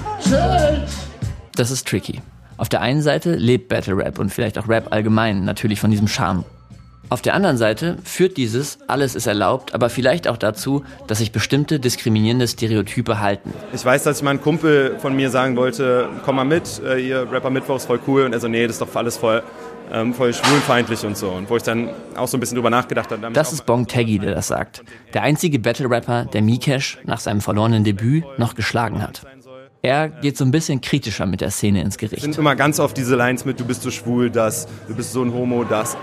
Das 1.56 1.70
ist 1.70 1.86
tricky. 1.86 2.20
Auf 2.56 2.68
der 2.68 2.80
einen 2.80 3.02
Seite 3.02 3.34
lebt 3.34 3.68
Battle 3.68 3.96
Rap 3.96 4.18
und 4.18 4.30
vielleicht 4.30 4.58
auch 4.58 4.68
Rap 4.68 4.92
allgemein 4.92 5.44
natürlich 5.44 5.80
von 5.80 5.90
diesem 5.90 6.06
Charme. 6.06 6.44
Auf 7.10 7.22
der 7.22 7.34
anderen 7.34 7.56
Seite 7.56 7.98
führt 8.02 8.36
dieses 8.36 8.78
alles 8.86 9.14
ist 9.14 9.26
erlaubt, 9.26 9.74
aber 9.74 9.90
vielleicht 9.90 10.26
auch 10.26 10.36
dazu, 10.36 10.84
dass 11.06 11.18
sich 11.18 11.32
bestimmte 11.32 11.78
diskriminierende 11.78 12.48
Stereotype 12.48 13.20
halten. 13.20 13.52
Ich 13.72 13.84
weiß, 13.84 14.04
dass 14.04 14.18
ich 14.18 14.22
meinem 14.22 14.40
Kumpel 14.40 14.98
von 14.98 15.14
mir 15.14 15.30
sagen 15.30 15.56
wollte, 15.56 16.08
komm 16.24 16.36
mal 16.36 16.44
mit, 16.44 16.80
äh, 16.84 16.98
ihr 16.98 17.30
Rapper 17.30 17.50
Mittwoch 17.50 17.76
ist 17.76 17.86
voll 17.86 18.00
cool. 18.06 18.24
Und 18.24 18.32
er 18.32 18.40
so, 18.40 18.48
nee, 18.48 18.66
das 18.66 18.76
ist 18.76 18.80
doch 18.80 18.94
alles 18.96 19.16
voll, 19.18 19.42
ähm, 19.92 20.14
voll 20.14 20.32
schwulenfeindlich 20.32 21.04
und 21.04 21.16
so. 21.16 21.30
Und 21.30 21.50
wo 21.50 21.56
ich 21.56 21.62
dann 21.62 21.90
auch 22.16 22.26
so 22.26 22.36
ein 22.36 22.40
bisschen 22.40 22.56
drüber 22.56 22.70
nachgedacht 22.70 23.10
habe. 23.10 23.30
Das 23.32 23.52
ist 23.52 23.66
Bong 23.66 23.86
Taggy, 23.86 24.18
der 24.18 24.34
das 24.34 24.48
sagt. 24.48 24.82
Der 25.12 25.22
einzige 25.22 25.58
Battle-Rapper, 25.58 26.24
der 26.26 26.42
Mikesh 26.42 26.98
nach 27.04 27.20
seinem 27.20 27.40
verlorenen 27.40 27.84
Debüt 27.84 28.24
noch 28.38 28.54
geschlagen 28.54 29.02
hat. 29.02 29.22
Er 29.82 30.08
geht 30.08 30.38
so 30.38 30.46
ein 30.46 30.50
bisschen 30.50 30.80
kritischer 30.80 31.26
mit 31.26 31.42
der 31.42 31.50
Szene 31.50 31.82
ins 31.82 31.98
Gericht. 31.98 32.16
Es 32.16 32.22
sind 32.22 32.38
immer 32.38 32.56
ganz 32.56 32.80
oft 32.80 32.96
diese 32.96 33.16
Lines 33.16 33.44
mit, 33.44 33.60
du 33.60 33.66
bist 33.66 33.82
so 33.82 33.90
schwul, 33.90 34.30
das, 34.30 34.66
du 34.88 34.94
bist 34.94 35.12
so 35.12 35.22
ein 35.22 35.30
Homo, 35.34 35.62
das. 35.64 35.94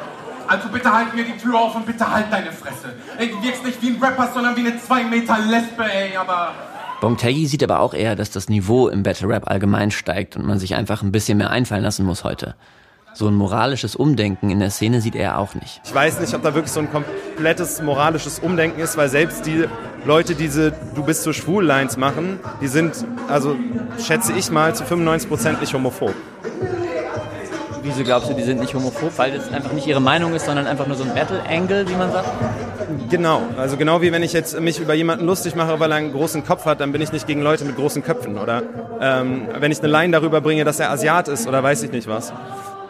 Also 0.51 0.67
bitte 0.67 0.91
halt 0.91 1.15
mir 1.15 1.23
die 1.23 1.37
Tür 1.37 1.57
auf 1.57 1.75
und 1.75 1.85
bitte 1.85 2.11
halt 2.11 2.25
deine 2.29 2.51
Fresse. 2.51 2.93
Ey, 3.17 3.29
du 3.29 3.41
wirkst 3.41 3.63
nicht 3.63 3.81
wie 3.81 3.91
ein 3.91 4.03
Rapper, 4.03 4.31
sondern 4.33 4.53
wie 4.57 4.67
eine 4.67 4.77
2 4.77 5.05
Meter 5.05 5.37
Lesbe, 5.39 5.85
ey, 5.85 6.17
aber... 6.17 6.51
Bongtegi 6.99 7.47
sieht 7.47 7.63
aber 7.63 7.79
auch 7.79 7.93
eher, 7.93 8.17
dass 8.17 8.31
das 8.31 8.49
Niveau 8.49 8.89
im 8.89 9.01
Battle 9.01 9.29
Rap 9.29 9.49
allgemein 9.49 9.91
steigt 9.91 10.35
und 10.35 10.45
man 10.45 10.59
sich 10.59 10.75
einfach 10.75 11.03
ein 11.03 11.13
bisschen 11.13 11.37
mehr 11.37 11.51
einfallen 11.51 11.83
lassen 11.83 12.05
muss 12.05 12.25
heute. 12.25 12.55
So 13.13 13.29
ein 13.29 13.33
moralisches 13.35 13.95
Umdenken 13.95 14.49
in 14.49 14.59
der 14.59 14.71
Szene 14.71 14.99
sieht 14.99 15.15
er 15.15 15.37
auch 15.37 15.55
nicht. 15.55 15.79
Ich 15.85 15.95
weiß 15.95 16.19
nicht, 16.19 16.33
ob 16.33 16.43
da 16.43 16.53
wirklich 16.53 16.73
so 16.73 16.81
ein 16.81 16.91
komplettes 16.91 17.81
moralisches 17.81 18.39
Umdenken 18.39 18.81
ist, 18.81 18.97
weil 18.97 19.07
selbst 19.07 19.45
die 19.45 19.69
Leute, 20.03 20.35
die 20.35 20.43
diese 20.43 20.73
Du 20.95 21.03
bist 21.03 21.23
so 21.23 21.31
schwul 21.31 21.63
Lines 21.63 21.95
machen, 21.95 22.41
die 22.59 22.67
sind, 22.67 23.05
also 23.29 23.55
schätze 24.05 24.33
ich 24.33 24.51
mal, 24.51 24.75
zu 24.75 24.83
95 24.83 25.29
Prozent 25.29 25.61
nicht 25.61 25.73
homophob. 25.73 26.13
Wieso 27.83 28.03
glaubst 28.03 28.29
du, 28.29 28.33
die 28.33 28.43
sind 28.43 28.59
nicht 28.59 28.73
homophob? 28.73 29.17
Weil 29.17 29.31
das 29.31 29.51
einfach 29.51 29.71
nicht 29.71 29.87
ihre 29.87 30.01
Meinung 30.01 30.33
ist, 30.33 30.45
sondern 30.45 30.67
einfach 30.67 30.85
nur 30.87 30.95
so 30.95 31.03
ein 31.03 31.13
Battle-Angle, 31.15 31.87
wie 31.89 31.95
man 31.95 32.11
sagt? 32.11 32.29
Genau, 33.09 33.41
also 33.57 33.77
genau 33.77 34.01
wie 34.01 34.11
wenn 34.11 34.23
ich 34.23 34.33
jetzt 34.33 34.59
mich 34.59 34.79
über 34.79 34.93
jemanden 34.93 35.25
lustig 35.25 35.55
mache, 35.55 35.79
weil 35.79 35.91
er 35.91 35.97
einen 35.97 36.11
großen 36.11 36.45
Kopf 36.45 36.65
hat, 36.65 36.79
dann 36.79 36.91
bin 36.91 37.01
ich 37.01 37.11
nicht 37.11 37.25
gegen 37.25 37.41
Leute 37.41 37.65
mit 37.65 37.75
großen 37.75 38.03
Köpfen. 38.03 38.37
Oder 38.37 38.63
ähm, 38.99 39.47
wenn 39.59 39.71
ich 39.71 39.79
eine 39.79 39.87
Line 39.87 40.11
darüber 40.11 40.41
bringe, 40.41 40.63
dass 40.63 40.79
er 40.79 40.91
Asiat 40.91 41.27
ist 41.27 41.47
oder 41.47 41.63
weiß 41.63 41.83
ich 41.83 41.91
nicht 41.91 42.07
was. 42.07 42.33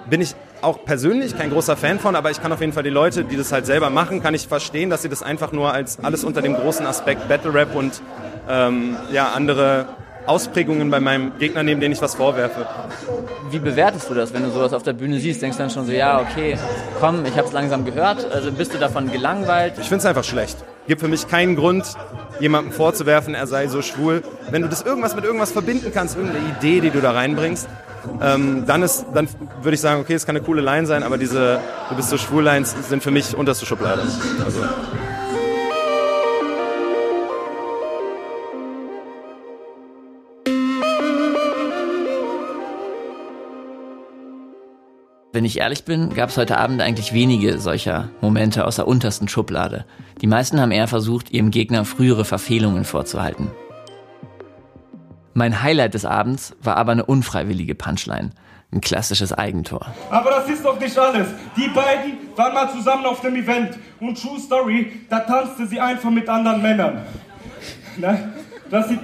Bin 0.10 0.19
ich 0.19 0.36
auch 0.62 0.84
persönlich 0.84 1.38
kein 1.38 1.51
großer 1.51 1.77
Fan 1.77 1.99
von, 1.99 2.15
aber 2.15 2.32
ich 2.32 2.41
kann 2.41 2.51
auf 2.51 2.60
jeden 2.60 2.73
Fall 2.73 2.84
die 2.84 2.89
Leute, 2.89 3.23
die 3.23 3.38
das 3.38 3.51
halt 3.51 3.65
selber 3.65 3.89
machen, 3.89 4.21
kann 4.21 4.34
ich 4.34 4.47
verstehen, 4.47 4.89
dass 4.89 5.04
sie 5.04 5.10
das 5.10 5.23
einfach 5.23 5.51
nur 5.51 5.73
als 5.73 5.99
alles 6.04 6.23
unter 6.23 6.41
dem 6.41 6.56
großen 6.56 6.86
Aspekt 6.86 7.27
Battle 7.30 7.54
Rap 7.54 7.75
und 7.75 8.01
ähm, 8.49 8.97
ja, 9.12 9.32
andere 9.34 9.86
Ausprägungen 10.26 10.90
bei 10.90 11.00
meinem 11.00 11.38
Gegner 11.40 11.64
nehmen, 11.64 11.82
denen 11.82 11.94
ich 11.94 12.02
was 12.02 12.16
vorwerfe. 12.16 12.68
Wie 13.50 13.60
bewertest 13.60 14.10
du 14.10 14.14
das, 14.14 14.34
wenn 14.34 14.44
du 14.44 14.52
sowas 14.52 14.74
auf 14.74 14.84
der 14.84 14.94
Bühne 14.94 15.20
siehst? 15.20 15.42
Denkst 15.42 15.58
du 15.58 15.64
dann 15.64 15.72
schon 15.72 15.86
so, 15.86 15.92
ja, 15.92 16.20
okay, 16.22 16.58
komm, 17.00 17.26
ich 17.26 17.38
habe 17.38 17.48
es 17.48 17.54
langsam 17.54 17.86
gehört. 17.86 18.32
Also 18.32 18.52
bist 18.52 18.74
du 18.74 18.78
davon 18.78 19.12
gelangweilt? 19.12 19.74
Ich 19.80 19.88
finde 19.88 19.98
es 19.98 20.06
einfach 20.06 20.24
schlecht. 20.24 20.58
Gibt 20.88 21.02
für 21.02 21.08
mich 21.08 21.28
keinen 21.28 21.56
Grund, 21.56 21.86
jemandem 22.40 22.72
vorzuwerfen, 22.72 23.36
er 23.36 23.48
sei 23.48 23.68
so 23.68 23.82
schwul. 23.82 24.24
Wenn 24.50 24.62
du 24.62 24.68
das 24.68 24.82
irgendwas 24.82 25.16
mit 25.16 25.24
irgendwas 25.24 25.52
verbinden 25.52 25.92
kannst, 25.94 26.18
irgendeine 26.18 26.46
Idee, 26.58 26.82
die 26.82 26.90
du 26.90 27.02
da 27.02 27.12
reinbringst, 27.12 27.68
ähm, 28.22 28.66
dann, 28.66 28.82
ist, 28.84 29.06
dann 29.14 29.28
würde 29.62 29.76
ich 29.76 29.82
sagen, 29.82 30.02
okay, 30.02 30.14
es 30.14 30.26
kann 30.26 30.36
eine 30.36 30.44
coole 30.44 30.62
Line 30.62 30.88
sein, 30.88 31.04
aber 31.04 31.18
diese 31.18 31.60
Du 31.90 31.96
bist 31.96 32.10
so 32.10 32.18
schwul 32.18 32.44
Lines 32.44 32.76
sind 32.88 33.04
für 33.04 33.12
mich 33.12 33.36
unterste 33.36 33.66
Schublade. 33.66 34.02
Also. 34.44 34.62
Wenn 45.34 45.46
ich 45.46 45.60
ehrlich 45.60 45.86
bin, 45.86 46.13
gab 46.13 46.30
es 46.30 46.38
heute 46.38 46.58
Abend 46.58 46.82
eigentlich 46.82 47.13
wenige 47.13 47.58
solcher 47.58 48.10
Momente 48.20 48.65
aus 48.65 48.76
der 48.76 48.88
untersten 48.88 49.30
Schublade. 49.30 49.86
Die 50.22 50.28
meisten 50.28 50.60
haben 50.60 50.72
eher 50.72 50.89
versucht, 50.89 51.32
ihrem 51.32 51.52
Gegner 51.52 51.86
frühere 51.86 52.26
Verfehlungen 52.26 52.84
vorzuhalten. 52.84 53.50
Mein 55.34 55.63
Highlight 55.63 55.94
des 55.94 56.04
Abends 56.04 56.54
war 56.62 56.76
aber 56.76 56.91
eine 56.91 57.06
unfreiwillige 57.06 57.76
Punchline. 57.76 58.32
Ein 58.74 58.82
klassisches 58.82 59.32
Eigentor. 59.32 59.86
Aber 60.10 60.32
das 60.32 60.50
ist 60.50 60.65
doch 60.65 60.78
nicht 60.78 60.98
alles. 60.98 61.28
Die 61.56 61.70
beiden 61.70 62.17
waren 62.36 62.54
mal 62.54 62.70
zusammen 62.70 63.06
auf 63.06 63.22
dem 63.22 63.36
Event. 63.36 63.78
Und 64.02 64.22
True 64.22 64.39
Story, 64.39 64.91
da 65.10 65.22
tanzte 65.22 65.65
sie 65.65 65.80
einfach 65.80 66.10
mit 66.10 66.28
anderen 66.28 66.62
Männern. 66.62 67.06
Ne? 67.98 68.31
Das 68.72 68.88
sieht 68.88 69.00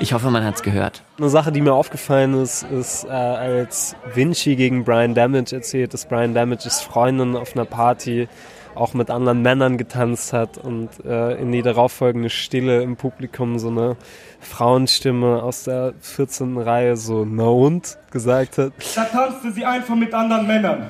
ich 0.00 0.12
hoffe, 0.14 0.30
man 0.30 0.44
hat's 0.44 0.62
gehört. 0.62 1.02
Eine 1.18 1.28
Sache, 1.28 1.52
die 1.52 1.60
mir 1.60 1.74
aufgefallen 1.74 2.34
ist, 2.40 2.62
ist, 2.62 3.04
äh, 3.04 3.08
als 3.08 3.94
Vinci 4.14 4.56
gegen 4.56 4.84
Brian 4.84 5.14
Damage 5.14 5.54
erzählt, 5.54 5.92
dass 5.92 6.06
Brian 6.06 6.34
Damages 6.34 6.80
Freundin 6.80 7.36
auf 7.36 7.54
einer 7.54 7.66
Party 7.66 8.26
auch 8.74 8.94
mit 8.94 9.10
anderen 9.10 9.42
Männern 9.42 9.76
getanzt 9.76 10.32
hat 10.32 10.56
und 10.56 10.88
äh, 11.04 11.34
in 11.34 11.52
die 11.52 11.62
darauffolgende 11.62 12.30
Stille 12.30 12.82
im 12.82 12.96
Publikum 12.96 13.58
so 13.58 13.68
eine 13.68 13.96
Frauenstimme 14.40 15.42
aus 15.42 15.64
der 15.64 15.94
14. 16.00 16.56
Reihe 16.58 16.96
so 16.96 17.26
na 17.28 17.44
und 17.44 17.98
gesagt 18.10 18.56
hat. 18.58 18.72
Da 18.94 19.04
tanzte 19.04 19.52
sie 19.52 19.64
einfach 19.64 19.96
mit 19.96 20.14
anderen 20.14 20.46
Männern. 20.46 20.86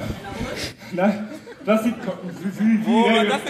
Ne? 0.92 1.28
Das 1.64 1.82
sieht 1.82 1.94
wie, 2.42 2.60
wie, 2.60 2.86
wie, 2.86 2.90
oh, 2.90 3.08
das 3.28 3.40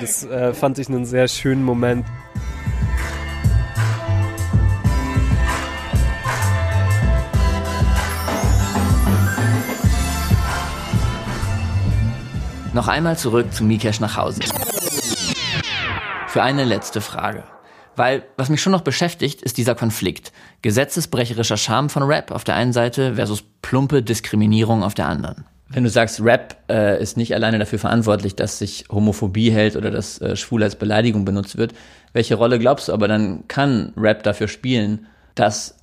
Das 0.00 0.24
äh, 0.24 0.52
fand 0.52 0.78
ich 0.78 0.88
einen 0.88 1.06
sehr 1.06 1.26
schönen 1.26 1.64
Moment. 1.64 2.06
Noch 12.74 12.88
einmal 12.88 13.16
zurück 13.16 13.54
zu 13.54 13.64
Mikesh 13.64 14.00
nach 14.00 14.18
Hause. 14.18 14.40
Für 16.28 16.42
eine 16.42 16.64
letzte 16.64 17.00
Frage. 17.00 17.44
Weil, 17.94 18.26
was 18.36 18.50
mich 18.50 18.60
schon 18.60 18.72
noch 18.72 18.82
beschäftigt, 18.82 19.40
ist 19.40 19.56
dieser 19.56 19.74
Konflikt. 19.74 20.30
Gesetzesbrecherischer 20.60 21.56
Charme 21.56 21.88
von 21.88 22.02
Rap 22.02 22.30
auf 22.30 22.44
der 22.44 22.56
einen 22.56 22.74
Seite 22.74 23.14
versus 23.14 23.42
plumpe 23.62 24.02
Diskriminierung 24.02 24.82
auf 24.82 24.92
der 24.92 25.08
anderen. 25.08 25.46
Wenn 25.68 25.82
du 25.82 25.90
sagst, 25.90 26.22
Rap 26.22 26.56
äh, 26.68 27.02
ist 27.02 27.16
nicht 27.16 27.34
alleine 27.34 27.58
dafür 27.58 27.78
verantwortlich, 27.78 28.36
dass 28.36 28.58
sich 28.58 28.84
Homophobie 28.90 29.50
hält 29.50 29.74
oder 29.74 29.90
dass 29.90 30.20
äh, 30.20 30.36
Schwul 30.36 30.62
als 30.62 30.76
Beleidigung 30.76 31.24
benutzt 31.24 31.58
wird, 31.58 31.74
welche 32.12 32.36
Rolle 32.36 32.58
glaubst 32.58 32.88
du 32.88 32.92
aber 32.92 33.08
dann 33.08 33.48
kann 33.48 33.92
Rap 33.96 34.22
dafür 34.22 34.48
spielen, 34.48 35.06
dass 35.34 35.76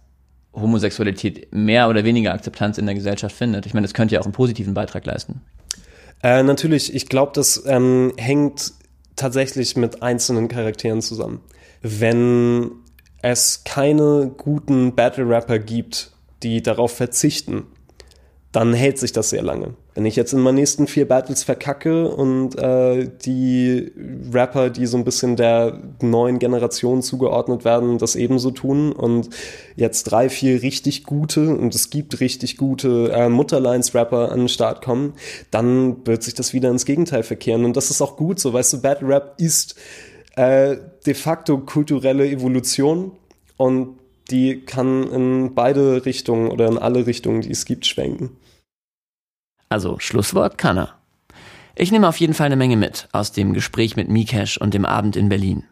Homosexualität 0.54 1.54
mehr 1.54 1.90
oder 1.90 2.04
weniger 2.04 2.34
Akzeptanz 2.34 2.78
in 2.78 2.86
der 2.86 2.96
Gesellschaft 2.96 3.36
findet? 3.36 3.66
Ich 3.66 3.74
meine, 3.74 3.86
das 3.86 3.94
könnte 3.94 4.16
ja 4.16 4.22
auch 4.22 4.26
einen 4.26 4.34
positiven 4.34 4.74
Beitrag 4.74 5.06
leisten. 5.06 5.42
Äh, 6.22 6.44
natürlich, 6.44 6.94
ich 6.96 7.10
glaube, 7.10 7.34
das 7.36 7.64
ähm, 7.68 8.14
hängt 8.18 8.72
tatsächlich 9.16 9.76
mit 9.76 10.02
einzelnen 10.02 10.48
Charakteren 10.48 11.02
zusammen. 11.02 11.42
Wenn 11.82 12.72
es 13.22 13.64
keine 13.64 14.32
guten 14.38 14.96
Battle 14.96 15.28
Rapper 15.28 15.60
gibt, 15.60 16.12
die 16.42 16.62
darauf 16.62 16.96
verzichten, 16.96 17.66
dann 18.54 18.74
hält 18.74 19.00
sich 19.00 19.12
das 19.12 19.32
sehr 19.32 19.42
lange. 19.42 19.74
Wenn 19.96 20.06
ich 20.06 20.16
jetzt 20.16 20.32
in 20.32 20.40
meinen 20.40 20.56
nächsten 20.56 20.86
vier 20.86 21.08
Battles 21.08 21.44
verkacke 21.44 22.08
und 22.08 22.56
äh, 22.56 23.10
die 23.26 23.92
Rapper, 24.32 24.70
die 24.70 24.86
so 24.86 24.96
ein 24.96 25.04
bisschen 25.04 25.36
der 25.36 25.80
neuen 26.02 26.38
Generation 26.38 27.02
zugeordnet 27.02 27.66
werden, 27.66 27.98
das 27.98 28.16
ebenso 28.16 28.52
tun 28.52 28.92
und 28.92 29.30
jetzt 29.76 30.04
drei, 30.04 30.30
vier 30.30 30.62
richtig 30.62 31.04
gute 31.04 31.56
und 31.56 31.74
es 31.74 31.90
gibt 31.90 32.20
richtig 32.20 32.58
gute 32.58 33.12
äh, 33.12 33.28
Mutterlines-Rapper 33.28 34.32
an 34.32 34.42
den 34.42 34.50
Start 34.50 34.86
kommen, 34.86 35.14
dann 35.50 36.06
wird 36.06 36.22
sich 36.22 36.36
das 36.36 36.54
wieder 36.54 36.70
ins 36.70 36.86
Gegenteil 36.86 37.24
verkehren 37.24 37.66
und 37.66 37.76
das 37.76 37.90
ist 37.90 38.04
auch 38.04 38.18
gut 38.18 38.40
so. 38.40 38.54
Weißt 38.54 38.72
du, 38.74 38.82
Battle 38.84 39.08
Rap 39.08 39.34
ist 39.38 39.76
äh, 40.36 40.78
de 41.08 41.16
facto 41.16 41.58
kulturelle 41.58 42.28
Evolution 42.30 43.14
und 43.58 43.98
die 44.30 44.62
kann 44.62 45.04
in 45.12 45.56
beide 45.56 46.06
Richtungen 46.06 46.50
oder 46.50 46.68
in 46.68 46.78
alle 46.78 47.06
Richtungen, 47.06 47.42
die 47.42 47.52
es 47.52 47.66
gibt, 47.66 47.86
schwenken. 47.86 48.38
Also 49.70 50.00
Schlusswort 50.00 50.58
kann 50.58 50.78
er. 50.78 50.96
Ich 51.76 51.92
nehme 51.92 52.08
auf 52.08 52.18
jeden 52.18 52.36
Fall 52.36 52.46
eine 52.46 52.56
Menge 52.56 52.78
mit 52.78 53.08
aus 53.12 53.32
dem 53.32 53.54
Gespräch 53.54 53.96
mit 53.96 54.08
Mikesh 54.08 54.58
und 54.58 54.74
dem 54.74 54.86
Abend 54.86 55.16
in 55.16 55.30
Berlin. 55.30 55.64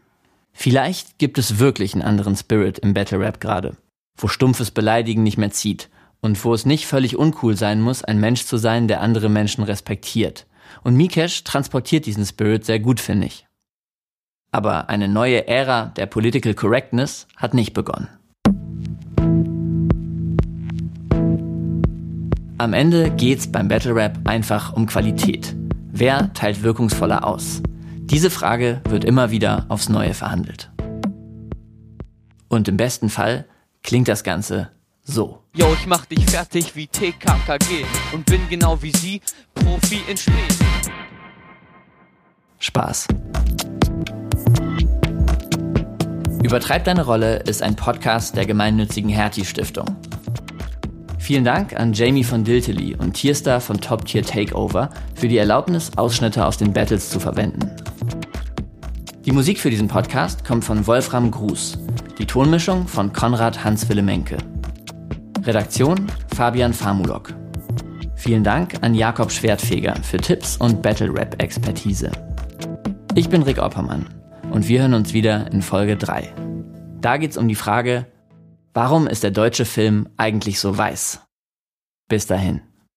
Vielleicht 0.54 1.20
gibt 1.20 1.38
es 1.38 1.60
wirklich 1.60 1.94
einen 1.94 2.02
anderen 2.02 2.36
Spirit 2.36 2.80
im 2.80 2.94
Battle 2.94 3.20
Rap 3.20 3.40
gerade, 3.40 3.78
wo 4.18 4.28
stumpfes 4.28 4.72
Beleidigen 4.72 5.24
nicht 5.24 5.38
mehr 5.38 5.52
zieht 5.52 5.90
und 6.22 6.44
wo 6.44 6.54
es 6.54 6.66
nicht 6.66 6.88
völlig 6.88 7.18
uncool 7.18 7.56
sein 7.56 7.82
muss, 7.82 8.04
ein 8.04 8.20
Mensch 8.20 8.46
zu 8.46 8.58
sein, 8.58 8.88
der 8.88 9.02
andere 9.02 9.30
Menschen 9.30 9.64
respektiert. 9.64 10.48
Und 10.84 10.96
Mikesh 10.96 11.44
transportiert 11.44 12.06
diesen 12.06 12.26
Spirit 12.26 12.66
sehr 12.66 12.80
gut, 12.80 13.00
finde 13.00 13.28
ich. 13.28 13.46
Aber 14.52 14.90
eine 14.90 15.08
neue 15.08 15.48
Ära 15.48 15.86
der 15.96 16.08
Political 16.08 16.54
Correctness 16.54 17.28
hat 17.38 17.54
nicht 17.54 17.74
begonnen. 17.74 18.10
Am 22.62 22.74
Ende 22.74 23.10
geht's 23.10 23.52
beim 23.52 23.68
Battle 23.68 23.96
Rap 23.96 24.20
einfach 24.26 24.74
um 24.74 24.86
Qualität. 24.86 25.56
Wer 25.92 26.32
teilt 26.34 26.62
wirkungsvoller 26.62 27.26
aus? 27.26 27.64
Diese 28.02 28.30
Frage 28.30 28.82
wird 28.88 29.04
immer 29.04 29.32
wieder 29.32 29.66
aufs 29.68 29.90
Neue 29.90 30.14
verhandelt. 30.14 30.70
Und 32.50 32.68
im 32.68 32.78
besten 32.78 33.10
Fall 33.10 33.46
klingt 33.82 34.08
das 34.08 34.24
Ganze 34.24 34.70
so. 35.02 35.42
Yo, 35.56 35.74
ich 35.74 35.88
mach 35.88 36.06
dich 36.06 36.24
fertig 36.24 36.76
wie 36.76 36.86
TKKG 36.86 37.84
und 38.14 38.28
bin 38.28 38.42
genau 38.48 38.80
wie 38.84 38.92
sie 38.96 39.22
Profi 39.56 40.02
in 40.08 40.18
Spät. 40.18 40.36
Spaß. 42.60 43.08
Übertreib 46.44 46.84
deine 46.84 47.06
Rolle 47.06 47.38
ist 47.38 47.64
ein 47.64 47.76
Podcast 47.76 48.38
der 48.38 48.46
gemeinnützigen 48.46 49.10
Hertie 49.10 49.46
Stiftung. 49.46 49.98
Vielen 51.32 51.46
Dank 51.46 51.80
an 51.80 51.94
Jamie 51.94 52.26
von 52.26 52.44
Diltely 52.44 52.94
und 52.94 53.14
Tierstar 53.14 53.62
von 53.62 53.80
Top 53.80 54.04
Tier 54.04 54.22
Takeover 54.22 54.90
für 55.16 55.30
die 55.30 55.38
Erlaubnis, 55.38 55.90
Ausschnitte 55.96 56.46
aus 56.46 56.58
den 56.58 56.74
Battles 56.74 57.10
zu 57.10 57.22
verwenden. 57.22 57.72
Die 59.24 59.32
Musik 59.32 59.58
für 59.58 59.70
diesen 59.70 59.88
Podcast 59.88 60.44
kommt 60.44 60.66
von 60.66 60.86
Wolfram 60.86 61.32
Gruß, 61.32 61.80
die 62.20 62.26
Tonmischung 62.26 62.86
von 62.86 63.14
Konrad 63.14 63.64
Hans-Wille 63.64 64.02
Menke. 64.02 64.40
Redaktion 65.46 66.12
Fabian 66.36 66.74
Famulok. 66.74 67.34
Vielen 68.16 68.44
Dank 68.44 68.80
an 68.82 68.94
Jakob 68.94 69.32
Schwertfeger 69.32 69.96
für 70.04 70.18
Tipps 70.18 70.58
und 70.58 70.82
Battle 70.82 71.14
Rap 71.14 71.42
Expertise. 71.42 72.12
Ich 73.16 73.30
bin 73.30 73.44
Rick 73.44 73.60
Oppermann 73.60 74.06
und 74.52 74.68
wir 74.68 74.82
hören 74.82 74.96
uns 74.96 75.14
wieder 75.14 75.50
in 75.54 75.62
Folge 75.62 75.96
3. 75.96 76.28
Da 77.00 77.16
geht's 77.16 77.38
um 77.38 77.48
die 77.48 77.56
Frage, 77.56 78.06
Warum 78.74 79.08
ist 79.08 79.24
der 79.24 79.32
deutsche 79.32 79.66
Film 79.66 80.08
eigentlich 80.16 80.60
so 80.60 80.78
weiß? 80.78 81.20
Bis 82.08 82.26
dahin. 82.28 82.62